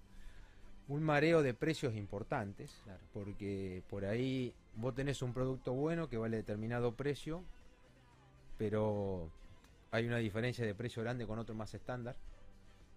un 0.87 1.03
mareo 1.03 1.41
de 1.41 1.53
precios 1.53 1.95
importantes, 1.95 2.81
porque 3.13 3.83
por 3.89 4.05
ahí 4.05 4.53
vos 4.75 4.93
tenés 4.93 5.21
un 5.21 5.33
producto 5.33 5.73
bueno 5.73 6.09
que 6.09 6.17
vale 6.17 6.37
determinado 6.37 6.93
precio, 6.93 7.43
pero 8.57 9.29
hay 9.91 10.05
una 10.05 10.17
diferencia 10.17 10.65
de 10.65 10.75
precio 10.75 11.03
grande 11.03 11.25
con 11.25 11.39
otro 11.39 11.55
más 11.55 11.73
estándar, 11.73 12.15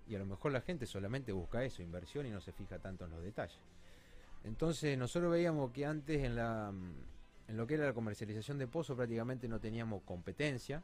y 0.08 0.14
a 0.14 0.18
lo 0.18 0.26
mejor 0.26 0.52
la 0.52 0.60
gente 0.60 0.86
solamente 0.86 1.32
busca 1.32 1.64
eso, 1.64 1.82
inversión, 1.82 2.26
y 2.26 2.30
no 2.30 2.40
se 2.40 2.52
fija 2.52 2.78
tanto 2.78 3.04
en 3.04 3.10
los 3.10 3.22
detalles. 3.22 3.58
Entonces 4.44 4.96
nosotros 4.96 5.32
veíamos 5.32 5.72
que 5.72 5.86
antes 5.86 6.22
en, 6.22 6.36
la, 6.36 6.72
en 7.48 7.56
lo 7.56 7.66
que 7.66 7.74
era 7.74 7.86
la 7.86 7.92
comercialización 7.92 8.58
de 8.58 8.66
pozo 8.68 8.96
prácticamente 8.96 9.48
no 9.48 9.58
teníamos 9.58 10.02
competencia, 10.02 10.82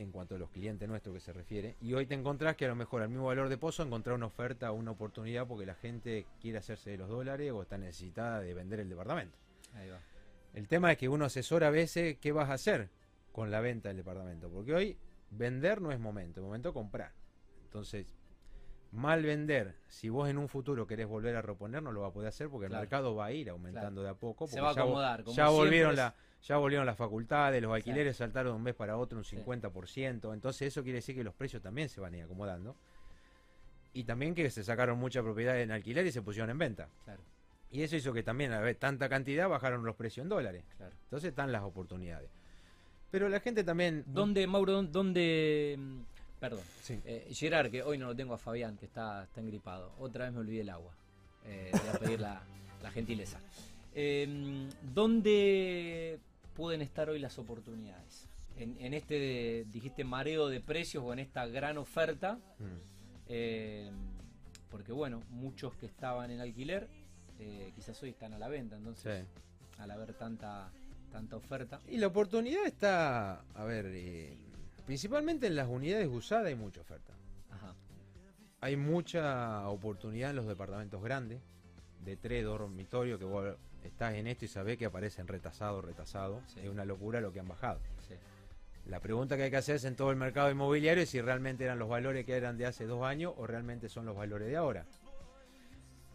en 0.00 0.12
cuanto 0.12 0.34
a 0.34 0.38
los 0.38 0.50
clientes 0.50 0.88
nuestros 0.88 1.14
que 1.14 1.20
se 1.20 1.32
refiere. 1.32 1.76
Y 1.80 1.92
hoy 1.92 2.06
te 2.06 2.14
encontrás 2.14 2.56
que 2.56 2.64
a 2.64 2.68
lo 2.68 2.74
mejor 2.74 3.02
al 3.02 3.10
mismo 3.10 3.26
valor 3.26 3.50
de 3.50 3.58
pozo 3.58 3.82
encontrar 3.82 4.16
una 4.16 4.26
oferta 4.26 4.72
o 4.72 4.74
una 4.74 4.92
oportunidad 4.92 5.46
porque 5.46 5.66
la 5.66 5.74
gente 5.74 6.26
quiere 6.40 6.58
hacerse 6.58 6.90
de 6.90 6.96
los 6.96 7.08
dólares 7.08 7.52
o 7.52 7.60
está 7.60 7.76
necesitada 7.76 8.40
de 8.40 8.54
vender 8.54 8.80
el 8.80 8.88
departamento. 8.88 9.36
Ahí 9.74 9.90
va. 9.90 10.00
El 10.54 10.68
tema 10.68 10.90
es 10.90 10.98
que 10.98 11.08
uno 11.08 11.26
asesora 11.26 11.68
a 11.68 11.70
veces 11.70 12.16
qué 12.18 12.32
vas 12.32 12.48
a 12.48 12.54
hacer 12.54 12.88
con 13.30 13.50
la 13.50 13.60
venta 13.60 13.88
del 13.88 13.98
departamento. 13.98 14.48
Porque 14.48 14.74
hoy 14.74 14.96
vender 15.30 15.82
no 15.82 15.92
es 15.92 16.00
momento, 16.00 16.40
es 16.40 16.44
momento 16.44 16.72
comprar. 16.72 17.12
Entonces, 17.64 18.06
mal 18.92 19.22
vender, 19.22 19.76
si 19.88 20.08
vos 20.08 20.28
en 20.28 20.38
un 20.38 20.48
futuro 20.48 20.86
querés 20.86 21.06
volver 21.06 21.36
a 21.36 21.42
reponer, 21.42 21.82
no 21.82 21.92
lo 21.92 22.02
va 22.02 22.08
a 22.08 22.12
poder 22.12 22.28
hacer 22.28 22.48
porque 22.48 22.66
el 22.66 22.72
mercado 22.72 23.14
va 23.14 23.26
a 23.26 23.32
ir 23.32 23.50
aumentando 23.50 24.02
de 24.02 24.08
a 24.08 24.14
poco. 24.14 24.46
Se 24.46 24.60
va 24.60 24.70
a 24.70 24.72
acomodar. 24.72 25.24
Ya, 25.24 25.48
volvieron 25.48 25.96
la 25.96 26.14
ya 26.42 26.56
volvieron 26.56 26.86
las 26.86 26.96
facultades, 26.96 27.60
los 27.60 27.72
alquileres 27.74 28.16
saltaron 28.16 28.52
de 28.52 28.56
un 28.56 28.62
mes 28.62 28.74
para 28.74 28.96
otro 28.96 29.18
un 29.18 29.24
50%, 29.24 30.32
entonces 30.32 30.68
eso 30.68 30.82
quiere 30.82 30.96
decir 30.96 31.14
que 31.14 31.22
los 31.22 31.34
precios 31.34 31.62
también 31.62 31.88
se 31.88 32.00
van 32.00 32.14
a 32.14 32.18
ir 32.18 32.24
acomodando. 32.24 32.76
Y 33.92 34.04
también 34.04 34.34
que 34.34 34.48
se 34.50 34.62
sacaron 34.64 34.98
mucha 34.98 35.22
propiedad 35.22 35.60
en 35.60 35.70
alquiler 35.70 36.06
y 36.06 36.12
se 36.12 36.22
pusieron 36.22 36.50
en 36.50 36.58
venta. 36.58 36.88
Y 37.70 37.82
eso 37.82 37.96
hizo 37.96 38.12
que 38.12 38.22
también, 38.22 38.52
a 38.52 38.60
ver, 38.60 38.76
tanta 38.76 39.08
cantidad 39.08 39.48
bajaron 39.48 39.84
los 39.84 39.96
precios 39.96 40.24
en 40.24 40.28
dólares. 40.28 40.64
Entonces 41.04 41.30
están 41.30 41.52
las 41.52 41.62
oportunidades. 41.62 42.30
Pero 43.10 43.28
la 43.28 43.40
gente 43.40 43.64
también... 43.64 44.04
¿Dónde, 44.06 44.46
Mauro, 44.46 44.82
dónde... 44.84 45.78
Perdón. 46.40 46.64
Eh, 46.88 47.28
Gerard, 47.32 47.70
que 47.70 47.82
hoy 47.82 47.98
no 47.98 48.06
lo 48.06 48.16
tengo 48.16 48.32
a 48.34 48.38
Fabián, 48.38 48.76
que 48.78 48.86
está, 48.86 49.24
está 49.24 49.40
engripado. 49.40 49.92
Otra 49.98 50.24
vez 50.24 50.32
me 50.34 50.40
olvidé 50.40 50.62
el 50.62 50.70
agua. 50.70 50.94
Eh, 51.44 51.70
voy 51.72 51.88
a 51.88 51.98
pedir 51.98 52.20
la, 52.20 52.42
la 52.82 52.90
gentileza. 52.90 53.38
Eh, 53.94 54.68
¿Dónde 54.94 56.18
pueden 56.54 56.80
estar 56.80 57.10
hoy 57.10 57.18
las 57.18 57.38
oportunidades? 57.38 58.26
En, 58.56 58.76
en 58.80 58.94
este, 58.94 59.66
dijiste, 59.70 60.02
mareo 60.04 60.48
de 60.48 60.60
precios 60.60 61.04
o 61.04 61.12
en 61.12 61.18
esta 61.18 61.46
gran 61.46 61.76
oferta. 61.78 62.34
Mm. 62.58 62.64
eh, 63.28 63.90
porque 64.70 64.92
bueno, 64.92 65.22
muchos 65.30 65.74
que 65.74 65.86
estaban 65.86 66.30
en 66.30 66.40
alquiler, 66.40 66.86
eh, 67.40 67.72
quizás 67.74 68.00
hoy 68.04 68.10
están 68.10 68.32
a 68.34 68.38
la 68.38 68.46
venta. 68.48 68.76
Entonces, 68.76 69.24
Sí. 69.26 69.82
al 69.82 69.90
haber 69.90 70.14
tanta, 70.14 70.70
tanta 71.10 71.36
oferta. 71.36 71.80
Y 71.88 71.96
la 71.98 72.06
oportunidad 72.06 72.64
está, 72.66 73.40
a 73.54 73.64
ver, 73.64 73.86
eh, 73.86 74.36
principalmente 74.90 75.46
en 75.46 75.54
las 75.54 75.68
unidades 75.68 76.08
usadas 76.08 76.46
hay 76.46 76.56
mucha 76.56 76.80
oferta. 76.80 77.12
Ajá. 77.48 77.76
Hay 78.60 78.76
mucha 78.76 79.68
oportunidad 79.68 80.30
en 80.30 80.36
los 80.36 80.48
departamentos 80.48 81.00
grandes, 81.00 81.40
de 82.04 82.16
tres, 82.16 82.42
dormitorios, 82.42 83.20
que 83.20 83.24
vos 83.24 83.54
estás 83.84 84.14
en 84.14 84.26
esto 84.26 84.46
y 84.46 84.48
sabés 84.48 84.78
que 84.78 84.86
aparecen 84.86 85.28
retasados, 85.28 85.84
retasados. 85.84 86.42
Sí. 86.48 86.58
Es 86.64 86.68
una 86.68 86.84
locura 86.84 87.20
lo 87.20 87.32
que 87.32 87.38
han 87.38 87.46
bajado. 87.46 87.78
Sí. 88.08 88.16
La 88.84 88.98
pregunta 88.98 89.36
que 89.36 89.44
hay 89.44 89.50
que 89.52 89.58
hacerse 89.58 89.86
en 89.86 89.94
todo 89.94 90.10
el 90.10 90.16
mercado 90.16 90.50
inmobiliario 90.50 91.04
es 91.04 91.10
si 91.10 91.20
realmente 91.20 91.62
eran 91.62 91.78
los 91.78 91.88
valores 91.88 92.26
que 92.26 92.36
eran 92.36 92.58
de 92.58 92.66
hace 92.66 92.84
dos 92.86 93.04
años 93.04 93.32
o 93.36 93.46
realmente 93.46 93.88
son 93.88 94.06
los 94.06 94.16
valores 94.16 94.48
de 94.48 94.56
ahora. 94.56 94.86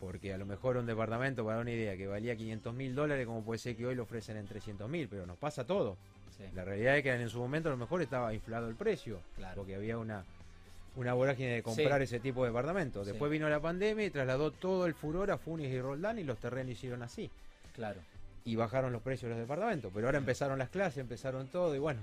Porque 0.02 0.34
a 0.34 0.38
lo 0.38 0.46
mejor 0.46 0.76
un 0.76 0.86
departamento, 0.86 1.46
para 1.46 1.62
una 1.62 1.72
idea, 1.72 1.96
que 1.96 2.08
valía 2.08 2.36
500 2.36 2.74
mil 2.74 2.94
dólares, 2.94 3.26
como 3.26 3.42
puede 3.42 3.58
ser 3.58 3.78
que 3.78 3.86
hoy 3.86 3.96
lo 3.96 4.04
ofrecen 4.04 4.36
en 4.36 4.46
300 4.46 4.90
mil, 4.90 5.08
pero 5.08 5.26
nos 5.26 5.38
pasa 5.38 5.66
todo. 5.66 5.98
Sí. 6.38 6.44
La 6.54 6.64
realidad 6.66 6.98
es 6.98 7.04
que 7.04 7.14
en 7.14 7.30
su 7.30 7.40
momento 7.40 7.70
a 7.70 7.72
lo 7.72 7.78
mejor 7.78 8.02
estaba 8.02 8.34
inflado 8.34 8.68
el 8.68 8.76
precio, 8.76 9.20
Claro. 9.36 9.56
porque 9.56 9.76
había 9.76 9.98
una, 9.98 10.24
una 10.96 11.14
vorágine 11.14 11.50
de 11.56 11.64
comprar 11.64 12.00
Sí. 12.00 12.04
ese 12.06 12.20
tipo 12.20 12.44
de 12.44 12.50
departamentos. 12.50 13.06
Sí. 13.06 13.12
Después 13.12 13.32
vino 13.32 13.50
la 13.50 13.60
pandemia 13.60 14.06
y 14.06 14.10
trasladó 14.10 14.52
todo 14.52 14.86
el 14.86 14.94
furor 14.94 15.32
a 15.32 15.38
Funes 15.38 15.72
y 15.72 15.82
Roldán 15.82 16.20
y 16.20 16.24
los 16.24 16.38
terrenos 16.40 16.72
hicieron 16.74 17.02
así. 17.04 17.30
Claro. 17.74 18.00
Y 18.44 18.56
bajaron 18.56 18.94
los 18.94 19.02
precios 19.02 19.24
de 19.30 19.36
los 19.36 19.40
departamentos. 19.40 19.92
Pero 19.94 20.08
ahora 20.08 20.20
empezaron 20.20 20.60
las 20.60 20.70
clases, 20.70 21.00
empezaron 21.00 21.48
todo 21.48 21.76
y 21.76 21.80
bueno, 21.80 22.02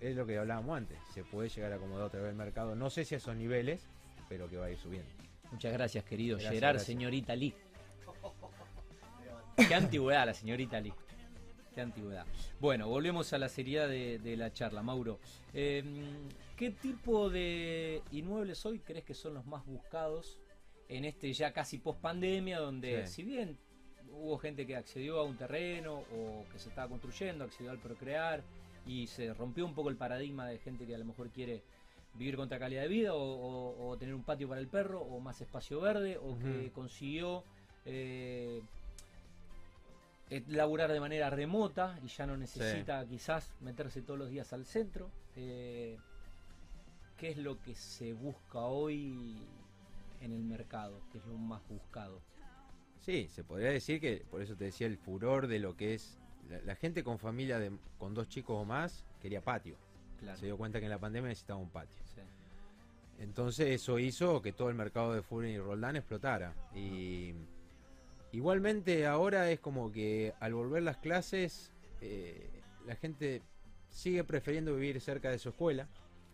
es 0.00 0.14
lo 0.16 0.26
que 0.26 0.36
hablábamos 0.38 0.76
antes. 0.76 0.98
Se 1.14 1.24
puede 1.24 1.48
llegar 1.48 1.72
a 1.72 1.76
acomodar 1.76 2.04
otra 2.06 2.20
vez 2.20 2.30
el 2.30 2.36
mercado. 2.36 2.74
No 2.74 2.90
sé 2.90 3.04
si 3.04 3.14
a 3.14 3.18
esos 3.18 3.34
niveles, 3.36 3.80
pero 4.28 4.48
que 4.50 4.56
va 4.58 4.66
a 4.66 4.70
ir 4.70 4.78
subiendo. 4.78 5.08
Muchas 5.50 5.72
gracias, 5.72 6.04
querido 6.04 6.36
Gracias, 6.36 6.54
Gerard, 6.54 6.72
gracias. 6.74 6.86
señorita 6.86 7.34
Lee. 7.36 7.54
Qué 9.68 9.74
antigüedad 9.74 10.26
la 10.26 10.34
señorita 10.34 10.80
Lee. 10.80 10.92
Qué 11.74 11.80
antigüedad. 11.80 12.26
Bueno, 12.60 12.88
volvemos 12.88 13.32
a 13.32 13.38
la 13.38 13.48
seriedad 13.48 13.88
de, 13.88 14.18
de 14.18 14.36
la 14.36 14.52
charla, 14.52 14.82
Mauro. 14.82 15.18
Eh, 15.54 15.82
¿Qué 16.56 16.70
tipo 16.70 17.30
de 17.30 18.02
inmuebles 18.12 18.64
hoy 18.66 18.78
crees 18.80 19.04
que 19.04 19.14
son 19.14 19.34
los 19.34 19.46
más 19.46 19.64
buscados 19.64 20.38
en 20.88 21.04
este 21.06 21.32
ya 21.32 21.52
casi 21.52 21.78
post 21.78 22.00
pandemia, 22.00 22.58
donde 22.58 23.06
Sí. 23.06 23.14
si 23.14 23.22
bien 23.22 23.58
hubo 24.10 24.36
gente 24.38 24.66
que 24.66 24.76
accedió 24.76 25.18
a 25.18 25.24
un 25.24 25.36
terreno 25.38 26.00
o 26.14 26.44
que 26.52 26.58
se 26.58 26.68
estaba 26.68 26.88
construyendo, 26.88 27.44
accedió 27.44 27.70
al 27.70 27.78
procrear 27.78 28.42
y 28.86 29.06
se 29.06 29.32
rompió 29.32 29.64
un 29.64 29.74
poco 29.74 29.88
el 29.88 29.96
paradigma 29.96 30.46
de 30.46 30.58
gente 30.58 30.86
que 30.86 30.94
a 30.94 30.98
lo 30.98 31.06
mejor 31.06 31.30
quiere 31.30 31.62
vivir 32.14 32.36
con 32.36 32.44
otra 32.44 32.58
calidad 32.58 32.82
de 32.82 32.88
vida 32.88 33.14
o, 33.14 33.18
o- 33.22 33.88
o 33.88 33.96
tener 33.96 34.14
un 34.14 34.22
patio 34.24 34.46
para 34.46 34.60
el 34.60 34.68
perro 34.68 35.00
o 35.00 35.18
más 35.20 35.40
espacio 35.40 35.80
verde 35.80 36.18
o 36.18 36.38
que 36.38 36.70
consiguió 36.72 37.44
eh, 37.86 38.60
laburar 40.48 40.92
de 40.92 41.00
manera 41.00 41.30
remota 41.30 41.98
y 42.02 42.08
ya 42.08 42.26
no 42.26 42.36
necesita 42.36 43.04
quizás 43.06 43.54
meterse 43.60 44.02
todos 44.02 44.18
los 44.18 44.30
días 44.30 44.52
al 44.52 44.64
centro. 44.64 45.10
Eh, 45.36 45.98
¿Qué 47.16 47.30
es 47.30 47.36
lo 47.36 47.60
que 47.60 47.74
se 47.74 48.12
busca 48.12 48.60
hoy 48.60 49.36
en 50.20 50.32
el 50.32 50.42
mercado? 50.42 51.00
¿Qué 51.12 51.18
es 51.18 51.26
lo 51.26 51.36
más 51.36 51.62
buscado? 51.68 52.20
Sí, 53.00 53.28
se 53.28 53.44
podría 53.44 53.70
decir 53.70 54.00
que, 54.00 54.24
por 54.30 54.42
eso 54.42 54.56
te 54.56 54.64
decía, 54.64 54.86
el 54.86 54.96
furor 54.96 55.46
de 55.46 55.58
lo 55.58 55.76
que 55.76 55.94
es 55.94 56.18
la, 56.48 56.60
la 56.60 56.74
gente 56.76 57.04
con 57.04 57.18
familia 57.18 57.58
de, 57.58 57.72
con 57.98 58.14
dos 58.14 58.28
chicos 58.28 58.56
o 58.56 58.64
más 58.64 59.04
quería 59.20 59.42
patio. 59.42 59.76
Claro. 60.18 60.38
Se 60.38 60.46
dio 60.46 60.56
cuenta 60.56 60.78
que 60.78 60.86
en 60.86 60.90
la 60.90 61.00
pandemia 61.00 61.28
necesitaba 61.28 61.60
un 61.60 61.70
patio. 61.70 61.96
Sí. 62.14 62.20
Entonces 63.18 63.68
eso 63.68 63.98
hizo 63.98 64.40
que 64.42 64.52
todo 64.52 64.68
el 64.68 64.74
mercado 64.74 65.14
de 65.14 65.22
Furen 65.22 65.52
y 65.52 65.58
Roldán 65.58 65.96
explotara. 65.96 66.54
Y 66.74 67.34
igualmente 68.32 69.06
ahora 69.06 69.50
es 69.50 69.60
como 69.60 69.92
que 69.92 70.32
al 70.40 70.54
volver 70.54 70.82
las 70.82 70.96
clases, 70.98 71.72
eh, 72.00 72.48
la 72.86 72.96
gente 72.96 73.42
sigue 73.90 74.24
prefiriendo 74.24 74.74
vivir 74.74 75.00
cerca 75.00 75.30
de 75.30 75.38
su 75.38 75.50
escuela 75.50 75.86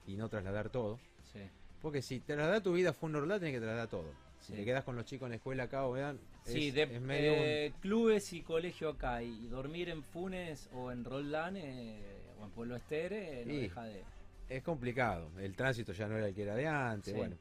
y 0.06 0.16
no 0.16 0.28
trasladar 0.28 0.70
todo. 0.70 0.98
Sí. 1.32 1.40
Porque 1.82 2.02
si 2.02 2.20
trasladar 2.20 2.62
tu 2.62 2.72
vida 2.72 2.92
y 2.92 3.12
Roldán, 3.12 3.40
tienes 3.40 3.56
que 3.56 3.60
trasladar 3.60 3.88
todo. 3.88 4.12
Si 4.40 4.52
Sí. 4.52 4.58
te 4.58 4.64
quedas 4.64 4.84
con 4.84 4.94
los 4.96 5.04
chicos 5.04 5.26
en 5.26 5.30
la 5.30 5.36
escuela 5.36 5.64
acá 5.64 5.84
o 5.86 5.92
vean, 5.92 6.18
Sí, 6.44 6.68
es, 6.68 6.74
de 6.74 6.82
es 6.84 7.00
medio 7.02 7.32
un- 7.32 7.38
eh, 7.40 7.72
clubes 7.80 8.32
y 8.32 8.42
colegio 8.42 8.88
acá 8.90 9.22
y, 9.22 9.46
dormir 9.48 9.88
en 9.90 10.02
Funes 10.02 10.70
o 10.72 10.90
en 10.92 11.04
Roldán 11.04 11.56
eh, 11.56 11.98
o 12.40 12.44
en 12.44 12.50
Pueblo 12.52 12.76
Estere 12.76 13.42
eh, 13.42 13.44
no 13.44 13.52
Sí. 13.52 13.60
deja 13.62 13.84
de... 13.84 14.02
es 14.48 14.62
complicado. 14.62 15.30
El 15.40 15.54
tránsito 15.56 15.92
ya 15.92 16.06
no 16.08 16.16
era 16.16 16.28
el 16.28 16.34
que 16.34 16.42
era 16.44 16.54
de 16.54 16.66
antes. 16.66 17.14
Bueno. 17.14 17.36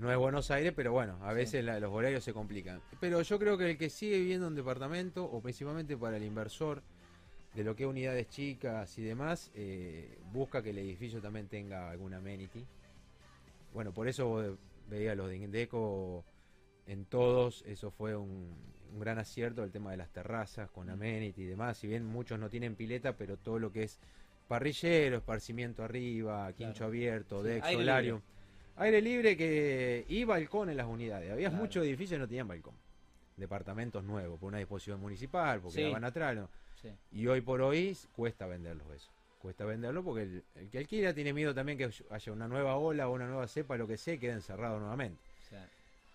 No 0.00 0.10
es 0.10 0.16
Buenos 0.16 0.50
Aires, 0.50 0.72
pero 0.74 0.92
bueno, 0.92 1.18
a 1.22 1.30
Sí. 1.30 1.36
veces 1.36 1.64
la- 1.64 1.78
los 1.78 1.92
horarios 1.92 2.24
se 2.24 2.32
complican. 2.32 2.80
Pero 3.00 3.20
yo 3.20 3.38
creo 3.38 3.58
que 3.58 3.70
el 3.70 3.76
que 3.76 3.90
sigue 3.90 4.18
viviendo 4.18 4.46
en 4.48 4.54
departamento, 4.54 5.24
o 5.24 5.42
principalmente 5.42 5.94
para 5.96 6.16
el 6.16 6.22
inversor, 6.24 6.82
de 7.54 7.64
lo 7.64 7.76
que 7.76 7.82
es 7.82 7.88
unidades 7.88 8.28
chicas 8.30 8.96
y 8.96 9.02
demás, 9.02 9.50
eh, 9.54 10.18
busca 10.32 10.62
que 10.62 10.70
el 10.70 10.78
edificio 10.78 11.20
también 11.20 11.48
tenga 11.48 11.90
algún 11.90 12.14
amenity. 12.14 12.64
Bueno, 13.74 13.92
por 13.92 14.08
eso 14.08 14.26
vos 14.26 14.46
veía 14.88 15.14
los 15.14 15.28
de 15.28 15.36
Indeco 15.36 16.24
en 16.86 17.04
todos, 17.04 17.62
eso 17.66 17.90
fue 17.90 18.16
un, 18.16 18.56
un 18.92 19.00
gran 19.00 19.18
acierto 19.18 19.62
el 19.64 19.70
tema 19.70 19.90
de 19.90 19.98
las 19.98 20.08
terrazas 20.10 20.70
con 20.70 20.86
Mm. 20.86 20.90
amenity 20.92 21.42
y 21.42 21.46
demás. 21.46 21.76
Si 21.76 21.86
bien 21.88 22.06
muchos 22.06 22.38
no 22.38 22.48
tienen 22.48 22.74
pileta, 22.74 23.16
pero 23.16 23.36
todo 23.36 23.58
lo 23.58 23.70
que 23.70 23.82
es 23.82 24.00
parrillero, 24.48 25.18
esparcimiento 25.18 25.84
arriba, 25.84 26.50
quincho 26.54 26.72
Claro. 26.78 26.86
abierto, 26.86 27.42
Sí, 27.42 27.48
deck, 27.48 27.64
aire 27.64 27.78
solarium. 27.78 28.16
libre. 28.16 28.39
Aire 28.76 29.00
libre 29.02 29.36
que 29.36 30.04
y 30.08 30.24
balcón 30.24 30.70
en 30.70 30.76
las 30.76 30.86
unidades. 30.86 31.30
Había 31.30 31.48
Claro. 31.50 31.62
muchos 31.64 31.84
edificios 31.84 32.16
que 32.16 32.20
no 32.20 32.28
tenían 32.28 32.48
balcón. 32.48 32.74
Departamentos 33.36 34.04
nuevos, 34.04 34.38
por 34.38 34.48
una 34.48 34.58
disposición 34.58 35.00
municipal, 35.00 35.60
porque 35.60 35.76
Sí. 35.78 35.82
la 35.84 35.90
van 35.90 36.04
atrás. 36.04 36.34
¿no? 36.36 36.48
sí. 36.80 36.88
Y 37.12 37.26
hoy 37.26 37.40
por 37.42 37.60
hoy 37.62 37.96
cuesta 38.14 38.46
venderlos 38.46 38.86
eso. 38.94 39.10
Cuesta 39.38 39.64
venderlo 39.64 40.02
porque 40.04 40.22
el, 40.22 40.44
el 40.54 40.68
que 40.70 40.78
alquila 40.78 41.14
tiene 41.14 41.32
miedo 41.32 41.54
también 41.54 41.78
que 41.78 41.90
haya 42.10 42.32
una 42.32 42.46
nueva 42.48 42.76
ola 42.76 43.08
o 43.08 43.14
una 43.14 43.26
nueva 43.26 43.46
cepa, 43.48 43.76
lo 43.76 43.86
que 43.86 43.96
sea, 43.96 44.14
y 44.14 44.18
quede 44.18 44.32
encerrado 44.32 44.78
nuevamente. 44.78 45.20
sí. 45.48 45.56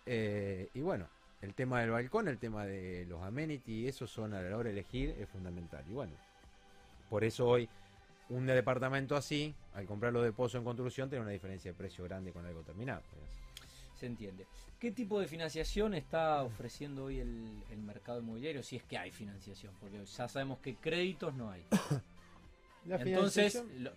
Eh, 0.07 0.69
y 0.75 0.81
bueno, 0.81 1.07
el 1.41 1.55
tema 1.55 1.81
del 1.81 1.89
balcón, 1.89 2.27
el 2.27 2.37
tema 2.37 2.65
de 2.67 3.05
los 3.07 3.23
amenities, 3.23 3.89
esos 3.95 4.11
son 4.11 4.33
a 4.35 4.41
la 4.41 4.55
hora 4.55 4.65
de 4.69 4.73
elegir, 4.73 5.15
es 5.19 5.27
fundamental. 5.29 5.83
Y 5.89 5.93
bueno, 5.93 6.13
por 7.09 7.23
eso 7.23 7.47
hoy 7.47 7.67
un 8.29 8.45
departamento 8.45 9.15
así, 9.15 9.53
al 9.73 9.85
comprarlo 9.85 10.21
de 10.21 10.31
pozo 10.31 10.57
en 10.57 10.63
construcción, 10.63 11.09
tiene 11.09 11.21
una 11.23 11.31
diferencia 11.31 11.71
de 11.71 11.77
precio 11.77 12.03
grande 12.03 12.31
con 12.31 12.45
algo 12.45 12.61
terminado. 12.63 13.01
Se 13.95 14.05
entiende. 14.07 14.45
¿Qué 14.79 14.91
tipo 14.91 15.19
de 15.19 15.27
financiación 15.27 15.93
está 15.93 16.43
ofreciendo 16.43 17.05
hoy 17.05 17.19
el, 17.19 17.63
el 17.69 17.77
mercado 17.79 18.19
inmobiliario? 18.19 18.61
Si 18.61 18.75
es 18.75 18.83
que 18.83 18.97
hay 18.97 19.11
financiación, 19.11 19.73
porque 19.79 20.03
ya 20.03 20.27
sabemos 20.27 20.59
que 20.59 20.75
créditos 20.75 21.33
no 21.35 21.49
hay. 21.51 21.63
La 22.85 22.97
Entonces, 22.97 23.63
lo- 23.79 23.93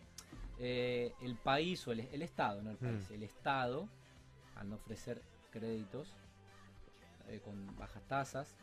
eh, 0.58 1.12
el 1.20 1.36
país 1.36 1.86
o 1.86 1.92
el, 1.92 2.00
el 2.00 2.22
Estado, 2.22 2.62
no 2.62 2.70
el 2.70 2.76
país, 2.78 3.10
Mm. 3.10 3.14
el 3.14 3.22
Estado, 3.22 3.88
al 4.56 4.68
no 4.70 4.76
ofrecer 4.76 5.20
créditos 5.50 6.08
eh, 7.28 7.40
con 7.44 7.76
bajas 7.76 8.02
tasas, 8.08 8.54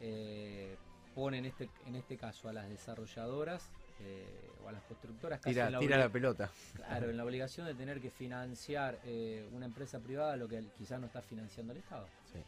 eh, 0.00 0.76
pone 1.14 1.38
en 1.38 1.46
este, 1.46 1.68
en 1.86 1.96
este 1.96 2.16
caso 2.16 2.48
a 2.48 2.52
las 2.52 2.68
desarrolladoras 2.68 3.70
eh, 4.00 4.24
o 4.64 4.68
a 4.68 4.72
las 4.72 4.82
constructoras 4.84 5.40
casi 5.40 5.54
tira, 5.54 5.70
la 5.70 5.78
tira 5.78 5.96
la 5.96 6.08
pelota. 6.08 6.50
Claro, 6.74 7.10
en 7.10 7.16
la 7.16 7.24
obligación 7.26 7.66
de 7.66 7.74
tener 7.74 8.00
que 8.00 8.10
financiar 8.10 8.98
eh, 9.04 9.48
una 9.52 9.66
empresa 9.66 9.98
privada 10.00 10.36
lo 10.36 10.48
que 10.48 10.62
quizás 10.76 11.00
no 11.00 11.06
está 11.06 11.22
financiando 11.22 11.72
el 11.72 11.78
Estado. 11.78 12.06
Sí. 12.32 12.40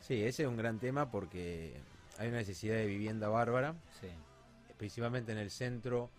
Sí, 0.00 0.22
ese 0.22 0.42
es 0.44 0.48
un 0.48 0.56
gran 0.56 0.78
tema 0.78 1.10
porque 1.10 1.74
hay 2.18 2.28
una 2.28 2.38
necesidad 2.38 2.76
de 2.76 2.86
vivienda 2.86 3.28
bárbara, 3.28 3.74
Sí, 4.00 4.08
principalmente 4.78 5.32
en 5.32 5.38
el 5.38 5.50
centro. 5.50 6.10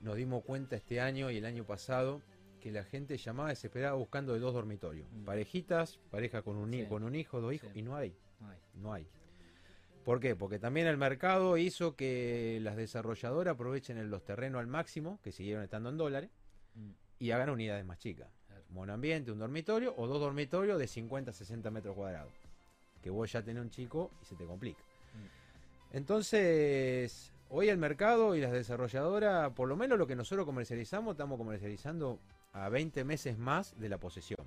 Nos 0.00 0.16
dimos 0.16 0.42
cuenta 0.44 0.74
este 0.76 1.00
año 1.00 1.30
y 1.30 1.36
el 1.38 1.44
año 1.46 1.64
pasado 1.64 2.20
que 2.60 2.72
la 2.72 2.84
gente 2.84 3.16
llamaba 3.16 3.48
desesperada 3.50 3.94
buscando 3.94 4.34
de 4.34 4.40
dos 4.40 4.52
dormitorios. 4.54 5.06
Mm. 5.12 5.24
Parejitas, 5.24 5.98
pareja 6.10 6.42
con 6.42 6.56
un, 6.56 6.70
Sí. 6.72 6.86
con 6.88 7.04
un 7.04 7.14
hijo, 7.14 7.40
dos 7.40 7.54
hijos, 7.54 7.70
Sí. 7.72 7.78
y 7.80 7.82
no 7.82 7.96
hay, 7.96 8.14
no 8.40 8.48
hay. 8.50 8.58
no 8.74 8.92
hay. 8.92 9.06
¿Por 10.04 10.18
qué? 10.20 10.34
Porque 10.34 10.58
también 10.58 10.86
el 10.86 10.96
mercado 10.96 11.56
hizo 11.56 11.94
que 11.94 12.58
las 12.62 12.76
desarrolladoras 12.76 13.54
aprovechen 13.54 14.10
los 14.10 14.24
terrenos 14.24 14.60
al 14.60 14.66
máximo, 14.66 15.20
que 15.22 15.30
siguieron 15.32 15.62
estando 15.62 15.90
en 15.90 15.96
dólares, 15.96 16.30
Mm, 16.74 16.90
y 17.18 17.30
hagan 17.32 17.50
unidades 17.50 17.84
más 17.84 17.98
chicas. 17.98 18.28
claro. 18.46 18.64
Monoambiente, 18.70 19.30
un 19.30 19.38
dormitorio 19.38 19.94
o 19.96 20.06
dos 20.06 20.20
dormitorios 20.20 20.78
de 20.78 20.86
50 20.86 21.32
60 21.32 21.70
metros 21.70 21.94
cuadrados. 21.94 22.32
Que 23.02 23.10
vos 23.10 23.30
ya 23.30 23.42
tenés 23.42 23.62
un 23.62 23.70
chico 23.70 24.10
y 24.22 24.24
se 24.24 24.36
te 24.36 24.46
complica. 24.46 24.80
Mm. 24.80 25.96
Entonces, 25.96 27.32
hoy 27.50 27.68
el 27.68 27.76
mercado 27.76 28.34
y 28.34 28.40
las 28.40 28.52
desarrolladoras, 28.52 29.52
por 29.52 29.68
lo 29.68 29.76
menos 29.76 29.98
lo 29.98 30.06
que 30.06 30.16
nosotros 30.16 30.46
comercializamos, 30.46 31.12
estamos 31.12 31.36
comercializando 31.36 32.18
a 32.52 32.68
20 32.68 33.04
meses 33.04 33.36
más 33.38 33.78
de 33.78 33.88
la 33.88 33.98
posesión. 33.98 34.46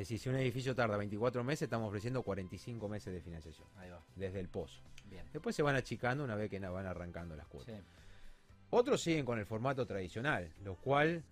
Es 0.00 0.04
Es 0.04 0.08
decir, 0.08 0.18
si 0.18 0.28
un 0.30 0.36
edificio 0.36 0.74
tarda 0.74 0.96
24 0.96 1.44
meses, 1.44 1.64
estamos 1.64 1.88
ofreciendo 1.88 2.22
45 2.22 2.88
meses 2.88 3.12
de 3.12 3.20
financiación. 3.20 3.68
Ahí 3.76 3.90
va. 3.90 4.02
Desde 4.16 4.40
el 4.40 4.48
pozo. 4.48 4.80
Bien. 5.10 5.26
Después 5.30 5.54
se 5.54 5.62
van 5.62 5.76
achicando 5.76 6.24
una 6.24 6.36
vez 6.36 6.48
que 6.48 6.58
van 6.58 6.86
arrancando 6.86 7.36
las 7.36 7.46
cuotas. 7.46 7.76
Sí. 7.76 7.82
Otros 8.70 9.02
siguen 9.02 9.26
con 9.26 9.38
el 9.38 9.44
formato 9.44 9.86
tradicional, 9.86 10.54
lo 10.64 10.76
cual 10.76 11.22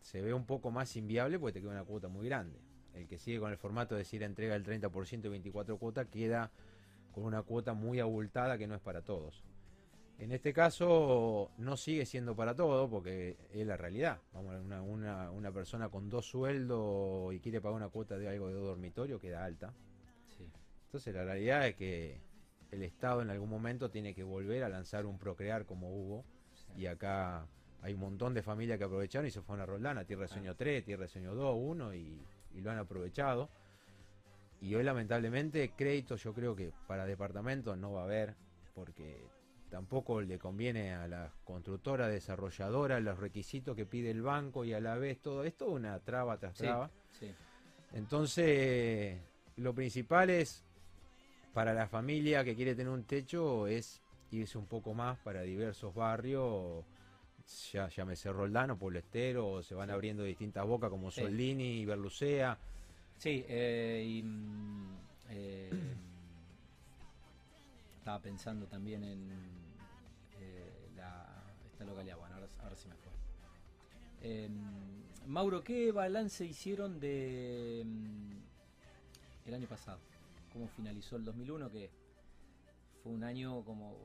se 0.00 0.22
ve 0.22 0.32
un 0.32 0.46
poco 0.46 0.70
más 0.70 0.94
inviable 0.94 1.36
porque 1.40 1.54
te 1.54 1.60
queda 1.62 1.72
una 1.72 1.82
cuota 1.82 2.06
muy 2.06 2.26
grande. 2.26 2.60
El 2.94 3.08
que 3.08 3.18
sigue 3.18 3.40
con 3.40 3.50
el 3.50 3.58
formato 3.58 3.96
de 3.96 4.02
decir 4.02 4.22
entrega 4.22 4.54
el 4.54 4.64
30% 4.64 5.24
y 5.24 5.28
24 5.28 5.76
cuotas 5.76 6.06
queda 6.06 6.52
con 7.10 7.24
una 7.24 7.42
cuota 7.42 7.74
muy 7.74 7.98
abultada 7.98 8.56
que 8.56 8.68
no 8.68 8.76
es 8.76 8.82
para 8.82 9.02
todos. 9.02 9.42
En 10.18 10.30
este 10.30 10.52
caso 10.52 11.50
no 11.58 11.76
sigue 11.76 12.06
siendo 12.06 12.36
para 12.36 12.54
todos 12.54 12.88
porque 12.88 13.36
es 13.52 13.66
la 13.66 13.76
realidad. 13.76 14.20
Vamos, 14.32 14.54
una, 14.64 14.80
una, 14.80 15.30
una 15.30 15.52
persona 15.52 15.88
con 15.88 16.08
dos 16.08 16.26
sueldos 16.26 17.34
y 17.34 17.40
quiere 17.40 17.60
pagar 17.60 17.76
una 17.76 17.88
cuota 17.88 18.16
de 18.16 18.28
algo 18.28 18.48
de 18.48 18.54
dos 18.54 18.64
dormitorios 18.64 19.20
queda 19.20 19.44
alta. 19.44 19.74
Sí. 20.36 20.48
Entonces 20.86 21.14
la 21.14 21.24
realidad 21.24 21.66
es 21.66 21.74
que 21.74 22.20
el 22.70 22.82
Estado 22.84 23.22
en 23.22 23.30
algún 23.30 23.50
momento 23.50 23.90
tiene 23.90 24.14
que 24.14 24.22
volver 24.22 24.62
a 24.62 24.68
lanzar 24.68 25.04
un 25.04 25.18
procrear 25.18 25.66
como 25.66 25.90
hubo 25.90 26.24
sí. 26.52 26.82
y 26.82 26.86
acá 26.86 27.46
hay 27.82 27.94
un 27.94 28.00
montón 28.00 28.34
de 28.34 28.42
familias 28.42 28.78
que 28.78 28.84
aprovecharon 28.84 29.26
y 29.26 29.30
se 29.30 29.42
fueron 29.42 29.62
a 29.62 29.66
Roldán, 29.66 29.98
a 29.98 30.04
Tierra 30.04 30.22
de 30.22 30.28
Sueño 30.28 30.54
3, 30.54 30.84
Tierra 30.84 31.02
de 31.02 31.08
Sueño 31.08 31.34
2, 31.34 31.56
1 31.58 31.94
y, 31.94 32.22
y 32.54 32.60
lo 32.60 32.70
han 32.70 32.78
aprovechado. 32.78 33.50
Y 34.60 34.74
hoy 34.74 34.84
lamentablemente 34.84 35.72
créditos 35.76 36.22
yo 36.22 36.32
creo 36.32 36.56
que 36.56 36.72
para 36.86 37.04
departamentos 37.04 37.76
no 37.76 37.92
va 37.92 38.02
a 38.02 38.04
haber 38.04 38.36
porque 38.74 39.22
tampoco 39.74 40.20
le 40.20 40.38
conviene 40.38 40.94
a 40.94 41.08
las 41.08 41.32
constructoras, 41.42 42.08
desarrolladoras, 42.08 43.02
los 43.02 43.18
requisitos 43.18 43.74
que 43.74 43.84
pide 43.84 44.08
el 44.12 44.22
banco 44.22 44.64
y 44.64 44.72
a 44.72 44.78
la 44.78 44.94
vez 44.94 45.20
todo 45.20 45.42
esto 45.42 45.66
una 45.66 45.98
traba 45.98 46.38
tras 46.38 46.54
traba. 46.54 46.92
Sí. 47.10 47.34
Entonces, 47.92 49.20
lo 49.56 49.74
principal 49.74 50.30
es 50.30 50.64
para 51.52 51.74
la 51.74 51.88
familia 51.88 52.44
que 52.44 52.54
quiere 52.54 52.76
tener 52.76 52.92
un 52.92 53.02
techo 53.02 53.66
es 53.66 54.00
irse 54.30 54.58
un 54.58 54.66
poco 54.66 54.94
más 54.94 55.18
para 55.18 55.42
diversos 55.42 55.92
barrios, 55.92 56.84
ya 57.72 57.88
llámese 57.88 58.32
Roldán 58.32 58.70
o 58.70 58.78
Pueblo 58.78 59.00
Estero, 59.00 59.48
o 59.48 59.62
se 59.64 59.74
van 59.74 59.88
Sí. 59.88 59.92
abriendo 59.94 60.22
distintas 60.22 60.64
bocas 60.64 60.88
como. 60.88 61.10
Soldini 61.10 61.80
y 61.80 61.84
Berlucea. 61.84 62.56
Sí, 63.16 63.44
eh, 63.48 64.04
y, 64.06 64.24
eh, 65.30 65.96
estaba 67.98 68.20
pensando 68.20 68.66
también 68.66 69.02
en 69.02 69.32
eh, 69.32 69.63
la, 71.74 71.84
esta 71.84 71.84
localidad. 71.84 72.16
Bueno, 72.18 72.34
ahora, 72.34 72.48
ahora 72.62 72.76
se 72.76 72.88
me 72.88 72.94
fue. 72.94 73.12
Eh, 74.22 74.48
Mauro, 75.26 75.62
¿qué 75.62 75.92
balance 75.92 76.44
hicieron 76.44 77.00
de 77.00 77.82
mm, 77.84 79.48
el 79.48 79.54
año 79.54 79.66
pasado? 79.68 79.98
¿Cómo 80.52 80.68
finalizó 80.68 81.16
el 81.16 81.24
2001? 81.24 81.70
Que 81.70 81.90
fue 83.02 83.12
un 83.12 83.24
año 83.24 83.62
como 83.64 83.96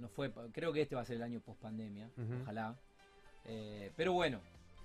no 0.00 0.08
fue, 0.08 0.30
creo 0.52 0.72
que 0.72 0.82
este 0.82 0.94
va 0.94 1.00
a 1.02 1.04
ser 1.06 1.16
el 1.16 1.22
año 1.22 1.40
post 1.40 1.60
pandemia, 1.60 2.10
ojalá. 2.42 2.76
Eh, 3.46 3.90
pero 3.96 4.12
bueno, 4.12 4.40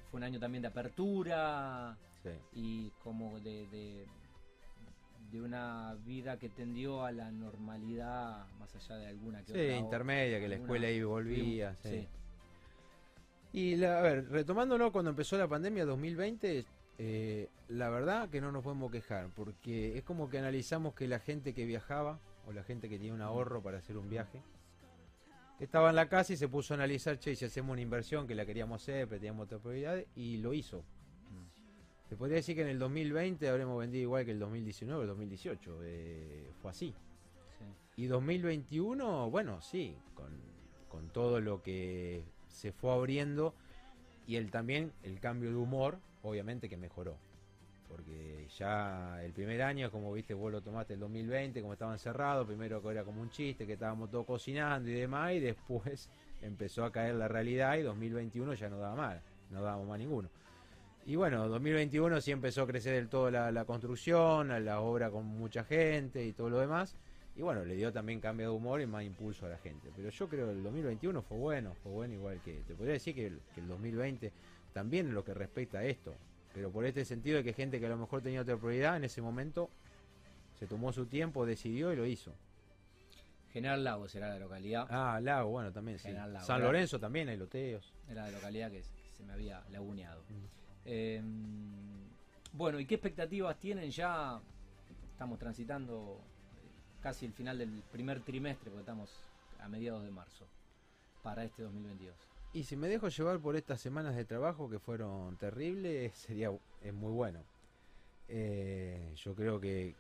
fue 0.09 0.19
un 0.19 0.23
año 0.23 0.39
también 0.39 0.61
de 0.61 0.67
apertura 0.69 1.97
Sí. 2.23 2.29
y 2.53 2.89
como 3.03 3.39
de, 3.39 3.65
de, 3.67 4.05
de 5.31 5.41
una 5.41 5.95
vida 6.05 6.37
que 6.37 6.49
tendió 6.49 7.05
a 7.05 7.11
la 7.11 7.31
normalidad 7.31 8.45
más 8.59 8.75
allá 8.75 8.97
de 8.97 9.07
alguna 9.07 9.39
que 9.43 9.53
Sí, 9.53 9.59
otra. 9.59 9.75
intermedia, 9.77 10.39
que 10.39 10.47
la 10.49 10.55
escuela 10.55 10.89
iba 10.89 10.97
y 10.99 11.03
volvía. 11.03 11.75
Sí, 11.81 11.89
sí. 11.89 12.07
Y 13.53 13.75
la- 13.77 13.99
a 13.99 14.01
ver, 14.01 14.29
retomándolo 14.29 14.91
cuando 14.91 15.11
empezó 15.11 15.37
la 15.37 15.47
pandemia 15.47 15.85
2020, 15.85 16.65
eh, 16.97 17.49
la 17.69 17.89
verdad 17.89 18.29
que 18.29 18.41
no 18.41 18.51
nos 18.51 18.63
podemos 18.63 18.91
quejar, 18.91 19.29
porque 19.35 19.97
es 19.97 20.03
como 20.03 20.29
que 20.29 20.37
analizamos 20.39 20.93
que 20.93 21.07
la 21.07 21.19
gente 21.19 21.53
que 21.53 21.65
viajaba, 21.65 22.19
o 22.45 22.51
la 22.53 22.63
gente 22.63 22.89
que 22.89 22.97
tenía 22.97 23.13
un 23.13 23.21
ahorro 23.21 23.61
para 23.61 23.77
hacer 23.77 23.97
un 23.97 24.09
viaje, 24.09 24.41
estaba 25.59 25.89
en 25.89 25.95
la 25.95 26.09
casa 26.09 26.33
y 26.33 26.37
se 26.37 26.47
puso 26.47 26.73
a 26.73 26.77
analizar, 26.77 27.19
che, 27.19 27.35
si 27.35 27.45
hacemos 27.45 27.71
una 27.73 27.81
inversión 27.81 28.25
que 28.27 28.35
la 28.35 28.45
queríamos 28.45 28.81
hacer, 28.81 29.07
pero 29.07 29.19
teníamos 29.19 29.45
otras 29.45 29.61
prioridades, 29.61 30.07
y 30.15 30.37
lo 30.37 30.53
hizo. 30.53 30.83
Se 32.11 32.17
podría 32.17 32.35
decir 32.35 32.57
que 32.57 32.63
en 32.63 32.67
el 32.67 32.77
2020 32.77 33.47
habremos 33.47 33.79
vendido 33.79 34.01
igual 34.01 34.25
que 34.25 34.31
el 34.31 34.39
2019 34.39 34.99
o 34.99 35.01
el 35.03 35.07
2018, 35.07 35.79
eh, 35.83 36.51
fue 36.61 36.71
así. 36.71 36.93
sí. 37.57 38.03
Y 38.03 38.07
2021, 38.07 39.29
bueno, 39.29 39.61
sí, 39.61 39.95
con, 40.13 40.27
con 40.89 41.07
todo 41.07 41.39
lo 41.39 41.63
que 41.63 42.25
se 42.49 42.73
fue 42.73 42.91
abriendo 42.91 43.53
y 44.27 44.35
el 44.35 44.51
también 44.51 44.91
el 45.03 45.21
cambio 45.21 45.51
de 45.51 45.55
humor, 45.55 45.99
obviamente 46.21 46.67
que 46.67 46.75
mejoró. 46.75 47.15
Porque 47.87 48.45
ya 48.57 49.23
el 49.23 49.31
primer 49.31 49.61
año, 49.61 49.89
como 49.89 50.11
viste, 50.11 50.33
vos 50.33 50.51
lo 50.51 50.61
tomaste 50.61 50.95
el 50.95 50.99
2020, 50.99 51.61
como 51.61 51.71
estaban 51.71 51.97
cerrados, 51.97 52.45
primero 52.45 52.81
que 52.81 52.89
era 52.89 53.05
como 53.05 53.21
un 53.21 53.29
chiste, 53.29 53.65
que 53.65 53.73
estábamos 53.73 54.11
todos 54.11 54.25
cocinando 54.25 54.89
y 54.89 54.95
demás, 54.95 55.31
y 55.31 55.39
después 55.39 56.09
empezó 56.41 56.83
a 56.83 56.91
caer 56.91 57.15
la 57.15 57.29
realidad 57.29 57.77
y 57.77 57.83
2021 57.83 58.53
ya 58.55 58.67
no 58.67 58.79
daba 58.79 58.95
mal, 58.95 59.21
no 59.49 59.61
dábamos 59.61 59.87
más 59.87 59.97
ninguno. 59.97 60.27
Y 61.05 61.15
bueno, 61.15 61.47
2021 61.47 62.21
sí 62.21 62.31
empezó 62.31 62.61
a 62.63 62.67
crecer 62.67 62.93
del 62.93 63.09
todo 63.09 63.31
la, 63.31 63.51
la 63.51 63.65
construcción, 63.65 64.49
la 64.63 64.81
obra 64.81 65.09
con 65.09 65.25
mucha 65.25 65.63
gente 65.63 66.23
y 66.25 66.31
todo 66.33 66.49
lo 66.49 66.59
demás. 66.59 66.95
Y 67.35 67.41
bueno, 67.41 67.65
le 67.65 67.75
dio 67.75 67.91
también 67.91 68.19
cambio 68.19 68.49
de 68.51 68.55
humor 68.55 68.81
y 68.81 68.85
más 68.85 69.03
impulso 69.03 69.45
a 69.45 69.49
la 69.49 69.57
gente. 69.57 69.89
Pero 69.95 70.09
yo 70.09 70.29
creo 70.29 70.47
que 70.47 70.51
el 70.53 70.63
2021 70.63 71.21
fue 71.21 71.37
bueno, 71.37 71.73
fue 71.81 71.91
bueno 71.91 72.13
igual 72.13 72.39
que... 72.41 72.61
Te 72.67 72.75
podría 72.75 72.93
decir 72.93 73.15
que 73.15 73.27
el, 73.27 73.39
que 73.55 73.61
el 73.61 73.67
2020 73.67 74.31
también 74.73 75.07
en 75.07 75.13
lo 75.15 75.23
que 75.23 75.33
respecta 75.33 75.79
a 75.79 75.85
esto. 75.85 76.13
Pero 76.53 76.69
por 76.71 76.85
este 76.85 77.03
sentido 77.05 77.37
de 77.37 77.43
que 77.43 77.53
gente 77.53 77.79
que 77.79 77.85
a 77.85 77.89
lo 77.89 77.97
mejor 77.97 78.21
tenía 78.21 78.41
otra 78.41 78.57
prioridad 78.57 78.97
en 78.97 79.05
ese 79.05 79.21
momento 79.21 79.69
se 80.59 80.67
tomó 80.67 80.91
su 80.93 81.05
tiempo, 81.07 81.45
decidió 81.45 81.91
y 81.91 81.95
lo 81.95 82.05
hizo. 82.05 82.33
General 83.51 83.83
Lago 83.83 84.07
será 84.07 84.29
la 84.29 84.39
localidad. 84.39 84.85
Ah, 84.89 85.19
Lago, 85.21 85.49
bueno, 85.49 85.71
también 85.71 85.97
sí. 85.99 86.11
Lago, 86.11 86.39
San 86.45 86.57
¿verdad? 86.57 86.59
Lorenzo 86.71 86.99
también 86.99 87.27
hay 87.29 87.37
loteos. 87.37 87.93
Era 88.07 88.25
la 88.25 88.31
localidad 88.31 88.69
que, 88.71 88.83
se- 88.83 88.91
que 88.93 89.13
se 89.15 89.23
me 89.23 89.33
había 89.33 89.63
laguneado. 89.71 90.21
Mm. 90.29 90.60
Eh, 90.85 91.21
bueno, 92.53 92.79
¿y 92.79 92.85
qué 92.85 92.95
expectativas 92.95 93.57
tienen 93.59 93.89
ya? 93.91 94.41
Estamos 95.13 95.39
transitando 95.39 96.19
casi 97.01 97.25
el 97.25 97.33
final 97.33 97.57
del 97.57 97.83
primer 97.91 98.21
trimestre, 98.21 98.69
porque 98.69 98.81
estamos 98.81 99.23
a 99.59 99.67
mediados 99.69 100.03
de 100.03 100.11
marzo, 100.11 100.45
para 101.23 101.43
este 101.43 101.63
2022. 101.63 102.15
Y 102.53 102.63
si 102.63 102.75
me 102.75 102.89
dejo 102.89 103.07
llevar 103.07 103.39
por 103.39 103.55
estas 103.55 103.79
semanas 103.79 104.15
de 104.15 104.25
trabajo 104.25 104.69
que 104.69 104.79
fueron 104.79 105.37
terribles, 105.37 106.13
sería 106.27 106.51
es 106.81 106.93
muy 106.93 107.11
bueno. 107.11 107.39
Eh, 108.27 109.13
yo 109.17 109.35
creo 109.35 109.59
que, 109.59 109.93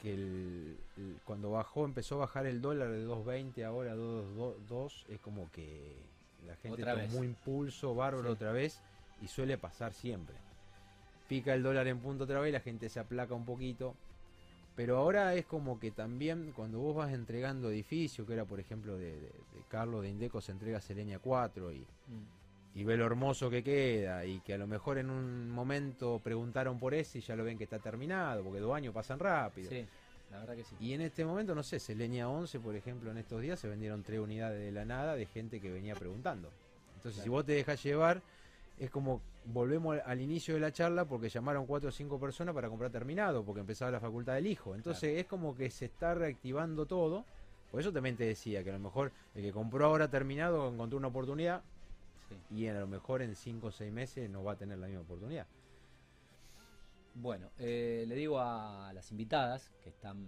que 0.00 0.14
el- 0.14 0.76
el- 0.96 1.20
cuando 1.24 1.50
bajó, 1.50 1.84
empezó 1.84 2.16
a 2.16 2.18
bajar 2.18 2.46
el 2.46 2.60
dólar 2.60 2.90
de 2.90 3.04
2.20 3.06 3.64
ahora 3.64 3.92
a 3.92 3.96
2.2, 3.96 5.04
es 5.08 5.20
como 5.20 5.50
que 5.50 5.96
la 6.46 6.56
gente 6.56 6.82
tomó 6.82 6.96
vez. 6.96 7.14
impulso 7.24 7.94
bárbaro 7.94 8.28
Sí. 8.28 8.32
otra 8.32 8.52
vez 8.52 8.82
y 9.20 9.28
suele 9.28 9.58
pasar 9.58 9.92
siempre. 9.92 10.36
Pica 11.28 11.54
el 11.54 11.62
dólar 11.62 11.86
en 11.86 11.98
punto 12.00 12.24
otra 12.24 12.40
vez, 12.40 12.52
la 12.52 12.60
gente 12.60 12.88
se 12.88 13.00
aplaca 13.00 13.34
un 13.34 13.44
poquito. 13.44 13.94
Pero 14.76 14.96
ahora 14.96 15.34
es 15.34 15.44
como 15.46 15.78
que 15.78 15.90
también 15.90 16.52
cuando 16.56 16.78
vos 16.78 16.96
vas 16.96 17.12
entregando 17.12 17.70
edificios, 17.70 18.26
que 18.26 18.32
era 18.32 18.44
por 18.44 18.60
ejemplo 18.60 18.96
de, 18.96 19.12
de- 19.20 19.20
de 19.20 19.62
Carlos 19.68 20.02
de 20.02 20.08
Indeco 20.08 20.40
se 20.40 20.52
entrega 20.52 20.80
Selenia 20.80 21.18
4 21.18 21.70
y, 21.72 21.84
y 22.74 22.84
ve 22.84 22.96
lo 22.96 23.04
hermoso 23.04 23.50
que 23.50 23.62
queda 23.62 24.24
y 24.24 24.40
que 24.40 24.54
a 24.54 24.58
lo 24.58 24.66
mejor 24.66 24.96
en 24.98 25.10
un 25.10 25.50
momento 25.50 26.20
preguntaron 26.22 26.78
por 26.78 26.94
ese 26.94 27.18
y 27.18 27.20
ya 27.20 27.36
lo 27.36 27.44
ven 27.44 27.58
que 27.58 27.64
está 27.64 27.78
terminado, 27.78 28.42
porque 28.42 28.60
dos 28.60 28.74
años 28.74 28.94
pasan 28.94 29.18
rápido. 29.18 29.68
Sí, 29.70 29.84
la 30.30 30.38
verdad 30.38 30.54
que 30.56 30.64
sí. 30.64 30.76
Y 30.80 30.94
en 30.94 31.02
este 31.02 31.24
momento, 31.24 31.54
no 31.54 31.62
sé, 31.64 31.78
Selenia 31.78 32.28
11, 32.28 32.58
por 32.60 32.74
ejemplo, 32.74 33.10
en 33.10 33.18
estos 33.18 33.42
días 33.42 33.58
se 33.60 33.68
vendieron 33.68 34.02
tres 34.02 34.20
unidades 34.20 34.60
de 34.60 34.72
la 34.72 34.84
nada 34.84 35.14
de 35.14 35.26
gente 35.26 35.60
que 35.60 35.70
venía 35.70 35.94
preguntando. 35.94 36.48
Entonces, 36.96 37.22
si 37.22 37.28
vos 37.28 37.44
te 37.44 37.52
dejas 37.52 37.82
llevar, 37.82 38.22
es 38.80 38.90
como 38.90 39.20
volvemos 39.44 39.94
al, 39.94 40.02
al 40.06 40.20
inicio 40.20 40.54
de 40.54 40.60
la 40.60 40.72
charla 40.72 41.04
porque 41.04 41.28
llamaron 41.28 41.66
cuatro 41.66 41.90
o 41.90 41.92
cinco 41.92 42.18
personas 42.18 42.54
para 42.54 42.68
comprar 42.68 42.90
terminado, 42.90 43.44
porque 43.44 43.60
empezaba 43.60 43.90
la 43.90 44.00
facultad 44.00 44.34
del 44.34 44.46
hijo. 44.46 44.74
Entonces, 44.74 45.18
es 45.18 45.26
como 45.26 45.54
que 45.54 45.70
se 45.70 45.84
está 45.84 46.14
reactivando 46.14 46.86
todo. 46.86 47.26
Por 47.70 47.80
eso 47.80 47.92
también 47.92 48.16
te 48.16 48.24
decía 48.24 48.64
que 48.64 48.70
a 48.70 48.72
lo 48.72 48.78
mejor 48.80 49.12
el 49.34 49.42
que 49.42 49.52
compró 49.52 49.84
ahora 49.84 50.08
terminado 50.08 50.72
encontró 50.72 50.98
una 50.98 51.08
oportunidad 51.08 51.62
sí. 52.28 52.56
y 52.56 52.66
a 52.66 52.74
lo 52.74 52.86
mejor 52.86 53.22
en 53.22 53.36
cinco 53.36 53.68
o 53.68 53.70
seis 53.70 53.92
meses 53.92 54.28
no 54.28 54.42
va 54.42 54.52
a 54.52 54.56
tener 54.56 54.78
la 54.78 54.86
misma 54.86 55.02
oportunidad. 55.02 55.46
Bueno, 57.14 57.50
eh, 57.58 58.04
le 58.08 58.14
digo 58.14 58.40
a 58.40 58.92
las 58.94 59.10
invitadas 59.10 59.70
que 59.84 59.90
están, 59.90 60.26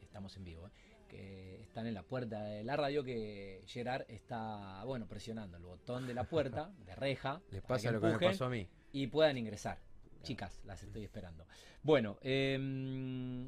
estamos 0.00 0.36
en 0.36 0.44
vivo, 0.44 0.66
eh, 0.66 0.91
que 1.12 1.60
están 1.62 1.86
en 1.86 1.92
la 1.94 2.02
puerta 2.02 2.42
de 2.42 2.64
la 2.64 2.74
radio, 2.74 3.04
que 3.04 3.62
Gerard 3.66 4.04
está, 4.08 4.82
bueno, 4.84 5.06
presionando 5.06 5.58
el 5.58 5.62
botón 5.62 6.06
de 6.06 6.14
la 6.14 6.24
puerta, 6.24 6.70
de 6.86 6.94
reja, 6.94 7.40
Les 7.50 7.60
pasa 7.62 7.92
lo 7.92 8.00
que 8.00 8.06
me 8.08 8.18
pasó 8.18 8.46
a 8.46 8.48
mí. 8.48 8.66
y 8.92 9.06
puedan 9.08 9.36
ingresar. 9.36 9.78
Chicas, 10.22 10.60
las 10.64 10.82
estoy 10.82 11.04
esperando. 11.04 11.44
Bueno, 11.82 12.16
eh, 12.22 12.56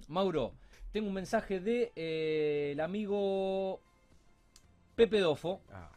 Mauro, 0.09 0.55
tengo 0.93 1.09
un 1.09 1.15
mensaje 1.15 1.61
de 1.61 1.93
eh, 1.97 2.71
el 2.73 2.81
amigo 2.81 3.81
Pepe 4.95 5.21
Dofo. 5.21 5.63
Ah, 5.73 5.91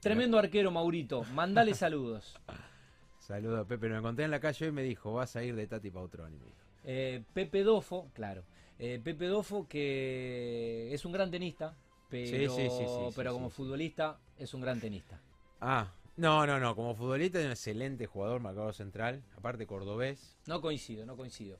Tremendo 0.00 0.38
arquero, 0.38 0.70
Maurito. 0.70 1.24
Mandale 1.34 1.74
saludos. 1.74 2.38
Saludos 3.18 3.60
a 3.60 3.64
Pepe, 3.68 3.88
lo 3.88 3.96
encontré 3.98 4.24
en 4.24 4.30
la 4.30 4.40
calle 4.40 4.66
y 4.68 4.72
me 4.72 4.82
dijo, 4.82 5.12
vas 5.12 5.36
a 5.36 5.42
ir 5.44 5.54
de 5.54 5.66
Tati 5.66 5.90
Pautroni. 5.90 6.36
me 6.38 6.44
dijo. 6.46 6.56
Eh, 6.84 7.22
Pepe 7.34 7.62
Dofo, 7.62 8.10
claro. 8.14 8.42
Eh, 8.82 8.98
Pepe 9.04 9.26
Dofo 9.26 9.68
que 9.68 10.88
es 10.92 11.04
un 11.04 11.12
gran 11.12 11.30
tenista, 11.30 11.76
pero, 12.08 12.56
Sí, 12.56 12.68
sí, 12.70 12.84
sí, 12.86 13.12
pero 13.14 13.32
como 13.34 13.50
futbolista 13.50 14.18
es 14.38 14.54
un 14.54 14.62
gran 14.62 14.80
tenista. 14.80 15.20
Ah, 15.60 15.92
no, 16.16 16.46
no, 16.46 16.58
no, 16.58 16.74
como 16.74 16.94
futbolista 16.94 17.38
es 17.40 17.44
un 17.44 17.50
excelente 17.52 18.06
jugador, 18.06 18.40
marcador 18.40 18.72
central, 18.74 19.22
aparte 19.36 19.66
cordobés. 19.66 20.38
No 20.46 20.60
coincido, 20.62 21.04
no 21.04 21.16
coincido. 21.16 21.58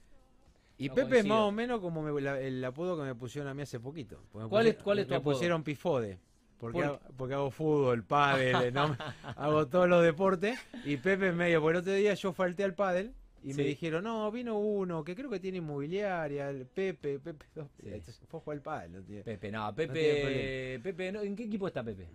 Y 0.79 0.89
No 0.89 0.95
Pepe 0.95 1.19
es 1.19 1.27
más 1.27 1.41
o 1.41 1.53
menos 1.53 1.81
como 1.81 2.01
me- 2.03 2.19
la- 2.23 2.41
el 2.41 2.65
apodo 2.65 2.97
que 2.97 3.03
me 3.03 3.15
pusieron 3.15 3.51
a 3.51 3.55
mí 3.55 3.63
hace 3.63 3.79
poquito. 3.79 4.23
Me 4.33 4.49
¿Cuál 4.49 4.67
es- 4.69 4.77
cuál 4.79 5.01
es 5.01 5.07
tu 5.07 5.11
me 5.11 5.17
apodo? 5.17 5.35
pusieron 5.35 5.63
pifode. 5.63 6.19
Porque, 6.59 6.79
¿Por 6.79 6.85
hago, 6.85 7.01
porque 7.17 7.35
hago 7.35 7.51
fútbol, 7.51 8.05
pádel, 8.05 8.73
¿no? 8.73 8.97
hago 9.37 9.67
todos 9.69 9.89
los 9.89 10.03
deportes. 10.03 10.59
Y 10.85 10.97
Pepe 10.97 11.29
es 11.29 11.35
medio, 11.35 11.61
porque 11.61 11.77
el 11.77 11.81
otro 11.83 11.93
día 11.95 12.15
yo 12.15 12.33
falté 12.33 12.65
al 12.65 12.75
pádel 12.75 13.15
y 13.43 13.55
me 13.55 13.63
dijeron, 13.63 14.05
no, 14.05 14.31
vino 14.31 14.59
uno 14.59 15.03
que 15.03 15.15
creo 15.17 15.31
que 15.31 15.41
tiene 15.41 15.59
inmobiliaria, 15.59 16.51
el 16.51 16.67
Pepe, 16.67 17.19
Pepe. 17.19 17.47
Sí. 17.55 17.63
Entonces 17.87 18.21
fue 18.29 18.41
a 18.41 18.43
jugar 18.43 18.57
al 18.59 18.63
pádel. 18.63 18.93
no 18.93 19.03
Pepe, 19.25 19.51
no, 19.51 19.75
Pepe, 19.75 20.81
Pepe, 20.83 21.13
no, 21.13 21.21
¿en 21.23 21.35
qué 21.37 21.45
equipo 21.45 21.67
está 21.69 21.83
Pepe? 21.83 22.07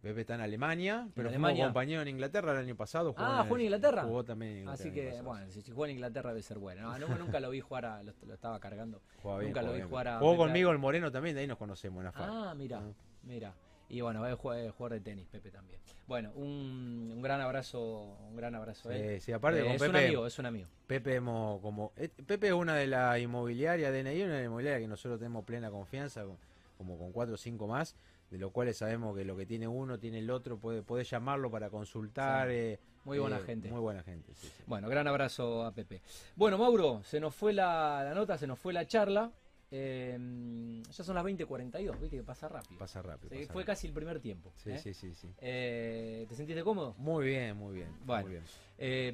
Pepe 0.00 0.20
está 0.20 0.36
en 0.36 0.42
Alemania, 0.42 1.08
pero 1.12 1.28
Alemania? 1.28 1.56
fuimos 1.56 1.68
compañero 1.70 2.02
en 2.02 2.08
Inglaterra 2.08 2.52
el 2.52 2.58
año 2.58 2.76
pasado. 2.76 3.12
jugó 3.12 3.24
Ah, 3.26 3.42
¿jugó 3.42 3.56
en 3.56 3.62
Inglaterra? 3.62 4.02
Jugó 4.04 4.24
también 4.24 4.52
en 4.52 4.58
Inglaterra 4.60 4.88
Así 4.88 4.94
que, 4.94 5.06
pasado. 5.08 5.24
bueno, 5.28 5.50
si, 5.50 5.60
si 5.62 5.72
juega 5.72 5.90
en 5.90 5.96
Inglaterra 5.96 6.30
debe 6.30 6.42
ser 6.42 6.58
bueno. 6.60 6.96
No, 6.96 7.08
no, 7.08 7.18
nunca 7.18 7.40
lo 7.40 7.50
vi 7.50 7.58
jugar, 7.60 7.84
a- 7.84 8.02
lo, 8.04 8.12
lo 8.24 8.34
estaba 8.34 8.60
cargando. 8.60 9.02
Bien, 9.24 9.46
nunca 9.46 9.60
lo 9.62 9.70
vi 9.72 9.78
bien. 9.78 9.88
jugar 9.88 10.06
a 10.08 10.18
Jugó 10.20 10.30
Pepe. 10.32 10.42
conmigo 10.44 10.70
el 10.70 10.78
Moreno 10.78 11.10
también, 11.10 11.34
de 11.34 11.40
ahí 11.40 11.46
nos 11.48 11.58
conocemos 11.58 11.98
en 11.98 12.04
la. 12.04 12.12
Ah, 12.14 12.54
mira, 12.56 12.78
Ah. 12.78 12.92
mira. 13.24 13.52
Y 13.90 14.00
bueno, 14.02 14.26
es 14.26 14.34
jugador, 14.36 14.92
de 14.92 15.00
tenis, 15.00 15.26
Pepe 15.28 15.50
también. 15.50 15.80
Bueno, 16.06 16.30
un, 16.34 17.10
un 17.14 17.22
gran 17.22 17.40
abrazo, 17.40 18.16
un 18.28 18.36
gran 18.36 18.54
abrazo 18.54 18.90
él. 18.90 19.18
Sí, 19.20 19.26
sí, 19.26 19.32
aparte 19.32 19.60
Eh, 19.60 19.64
con 19.64 19.72
es 19.72 19.80
Pepe, 19.80 19.90
un 19.90 19.96
amigo, 19.96 20.26
es 20.26 20.38
un 20.38 20.46
amigo. 20.46 20.68
Pepe 20.86 21.14
hemos 21.14 21.60
como 21.60 21.92
eh, 21.96 22.08
Pepe 22.08 22.48
es 22.48 22.52
una 22.52 22.74
de 22.76 22.86
las 22.86 23.18
inmobiliarias 23.18 23.92
DNI, 23.92 24.22
una 24.22 24.32
de 24.34 24.38
las 24.40 24.46
inmobiliarias 24.46 24.82
que 24.82 24.88
nosotros 24.88 25.18
tenemos 25.18 25.44
plena 25.44 25.70
confianza, 25.70 26.24
con- 26.24 26.38
como 26.76 26.96
con 26.98 27.12
cuatro 27.12 27.34
o 27.34 27.38
cinco 27.38 27.66
más, 27.66 27.96
de 28.30 28.38
los 28.38 28.52
cuales 28.52 28.76
sabemos 28.76 29.16
que 29.16 29.24
lo 29.24 29.36
que 29.36 29.46
tiene 29.46 29.66
uno 29.66 29.98
tiene 29.98 30.18
el 30.18 30.30
otro, 30.30 30.58
puede, 30.58 30.82
puede 30.82 31.04
llamarlo 31.04 31.50
para 31.50 31.70
consultar. 31.70 32.48
Sí, 32.48 32.54
eh, 32.54 32.78
Muy 33.04 33.18
buena 33.18 33.38
eh, 33.38 33.40
gente. 33.40 33.70
Muy 33.70 33.80
buena 33.80 34.02
gente, 34.02 34.34
sí, 34.34 34.48
sí. 34.48 34.62
Bueno, 34.66 34.88
gran 34.88 35.08
abrazo 35.08 35.64
a 35.64 35.72
Pepe. 35.72 36.02
Bueno, 36.36 36.56
Mauro, 36.58 37.02
se 37.04 37.20
nos 37.20 37.34
fue 37.34 37.52
la, 37.54 38.02
la 38.04 38.14
nota, 38.14 38.36
se 38.38 38.46
nos 38.46 38.58
fue 38.58 38.72
la 38.74 38.86
charla. 38.86 39.32
Eh, 39.70 40.82
ya 40.90 41.04
son 41.04 41.14
las 41.14 41.24
20.42, 41.24 42.00
viste 42.00 42.16
que 42.16 42.22
pasa 42.22 42.48
rápido. 42.48 42.78
Pasa 42.78 43.02
rápido. 43.02 43.28
Sí, 43.30 43.36
pasa 43.42 43.52
fue 43.52 43.62
rápido. 43.62 43.66
casi 43.66 43.86
el 43.86 43.92
primer 43.92 44.20
tiempo. 44.20 44.52
Sí, 44.56 44.70
¿eh? 44.70 44.78
sí, 44.78 44.94
sí, 44.94 45.14
sí. 45.14 45.28
Eh, 45.40 46.24
¿Te 46.28 46.34
sentiste 46.34 46.62
cómodo? 46.62 46.94
Muy 46.98 47.26
bien, 47.26 47.56
muy 47.56 47.74
bien. 47.74 47.88
Bueno. 48.04 48.22
muy 48.22 48.32
bien. 48.32 48.44
Eh, 48.78 49.12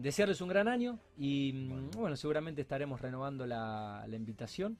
desearles 0.00 0.40
un 0.40 0.48
gran 0.48 0.68
año 0.68 0.98
y 1.18 1.52
mm, 1.52 1.68
Bueno. 1.68 1.90
bueno, 1.96 2.16
seguramente 2.16 2.62
estaremos 2.62 3.00
renovando 3.00 3.46
la, 3.46 4.04
la 4.08 4.16
invitación. 4.16 4.78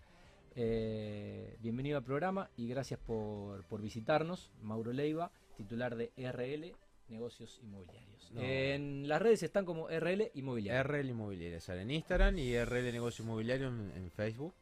Eh, 0.56 1.56
bienvenido 1.60 1.98
al 1.98 2.04
programa 2.04 2.50
y 2.56 2.68
gracias 2.68 2.98
por, 3.00 3.62
por 3.64 3.80
visitarnos. 3.82 4.50
Mauro 4.62 4.92
Leiva, 4.92 5.30
titular 5.56 5.96
de 5.96 6.12
RL 6.16 6.74
Negocios 7.08 7.60
Inmobiliarios. 7.62 8.30
No. 8.32 8.40
En 8.42 9.08
las 9.08 9.20
redes 9.20 9.42
están 9.42 9.64
como 9.64 9.88
RL 9.88 10.30
Inmobiliario. 10.34 10.82
RL 10.82 11.08
Inmobiliaria 11.10 11.60
sale 11.60 11.82
en 11.82 11.90
Instagram 11.90 12.38
y 12.38 12.56
RL 12.64 12.90
Negocio 12.92 13.24
Inmobiliario 13.24 13.68
en, 13.68 13.92
en 13.96 14.10
Facebook. 14.10 14.54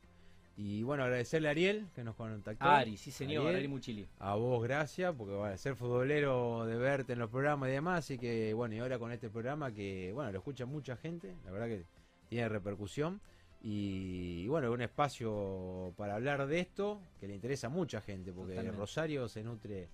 Y 0.61 0.83
bueno, 0.83 1.05
agradecerle 1.05 1.47
a 1.47 1.51
Ariel 1.53 1.87
que 1.95 2.03
nos 2.03 2.17
contactó. 2.17 2.65
Ari, 2.65 2.97
sí 2.97 3.13
señor, 3.13 3.47
Ariel. 3.47 3.61
Ari 3.61 3.69
Muchili. 3.69 4.09
A 4.19 4.35
vos, 4.35 4.61
gracias, 4.61 5.15
porque 5.17 5.41
a 5.41 5.57
ser 5.57 5.77
futbolero 5.77 6.67
de 6.67 6.77
verte 6.77 7.13
en 7.13 7.21
los 7.21 7.31
programas 7.31 7.69
y 7.69 7.73
demás. 7.75 8.01
Así 8.01 8.19
que, 8.19 8.53
bueno, 8.55 8.75
y 8.75 8.81
ahora 8.81 8.99
con 8.99 9.13
este 9.13 9.31
programa 9.31 9.73
que, 9.73 10.11
bueno, 10.13 10.33
lo 10.33 10.39
escucha 10.39 10.67
mucha 10.67 10.97
gente, 10.97 11.37
la 11.45 11.53
verdad 11.53 11.69
que 11.69 11.85
tiene 12.29 12.49
repercusión. 12.49 13.21
Y, 13.63 14.43
y 14.43 14.49
bueno, 14.49 14.73
un 14.73 14.83
espacio 14.83 15.95
para 15.97 16.17
hablar 16.17 16.45
de 16.49 16.59
esto 16.59 17.01
que 17.21 17.29
le 17.29 17.37
interesa 17.37 17.69
a 17.69 17.71
mucha 17.71 18.01
gente, 18.01 18.33
porque 18.33 18.55
Totalmente. 18.55 18.81
Rosario 18.81 19.29
se 19.29 19.45
nutre 19.45 19.89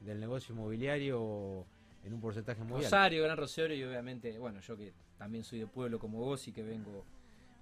del 0.00 0.18
negocio 0.18 0.54
inmobiliario 0.54 1.66
en 2.04 2.14
un 2.14 2.20
porcentaje 2.22 2.62
muy 2.62 2.76
alto. 2.76 2.84
Rosario, 2.84 3.22
Gran 3.22 3.36
Rosario 3.36 3.76
y 3.76 3.84
obviamente, 3.84 4.38
bueno, 4.38 4.60
yo 4.60 4.78
que 4.78 4.94
también 5.18 5.44
soy 5.44 5.58
de 5.58 5.66
pueblo 5.66 5.98
como 5.98 6.20
vos 6.20 6.48
y 6.48 6.52
que 6.52 6.62
vengo 6.62 7.04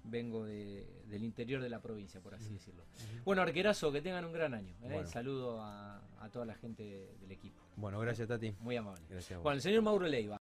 vengo 0.07 0.45
de- 0.45 0.85
del 1.07 1.23
interior 1.23 1.61
de 1.61 1.69
la 1.69 1.79
provincia, 1.81 2.19
por 2.21 2.33
así 2.35 2.49
decirlo. 2.51 2.83
Bueno, 3.23 3.41
arquerazo, 3.41 3.91
que 3.91 4.01
tengan 4.01 4.25
un 4.25 4.33
gran 4.33 4.53
año. 4.53 4.73
¿eh? 4.81 4.89
Bueno. 4.93 5.07
Saludo 5.07 5.61
a, 5.61 6.01
a 6.19 6.29
toda 6.29 6.45
la 6.45 6.55
gente 6.55 7.15
del 7.19 7.31
equipo. 7.31 7.61
Bueno, 7.75 7.99
gracias, 7.99 8.27
Tati. 8.27 8.55
Muy 8.59 8.75
amable. 8.75 9.03
Gracias 9.09 9.33
a 9.33 9.35
vos. 9.37 9.43
Bueno, 9.43 9.55
el 9.57 9.61
señor 9.61 9.81
Mauro 9.83 10.07
Leiva. 10.07 10.33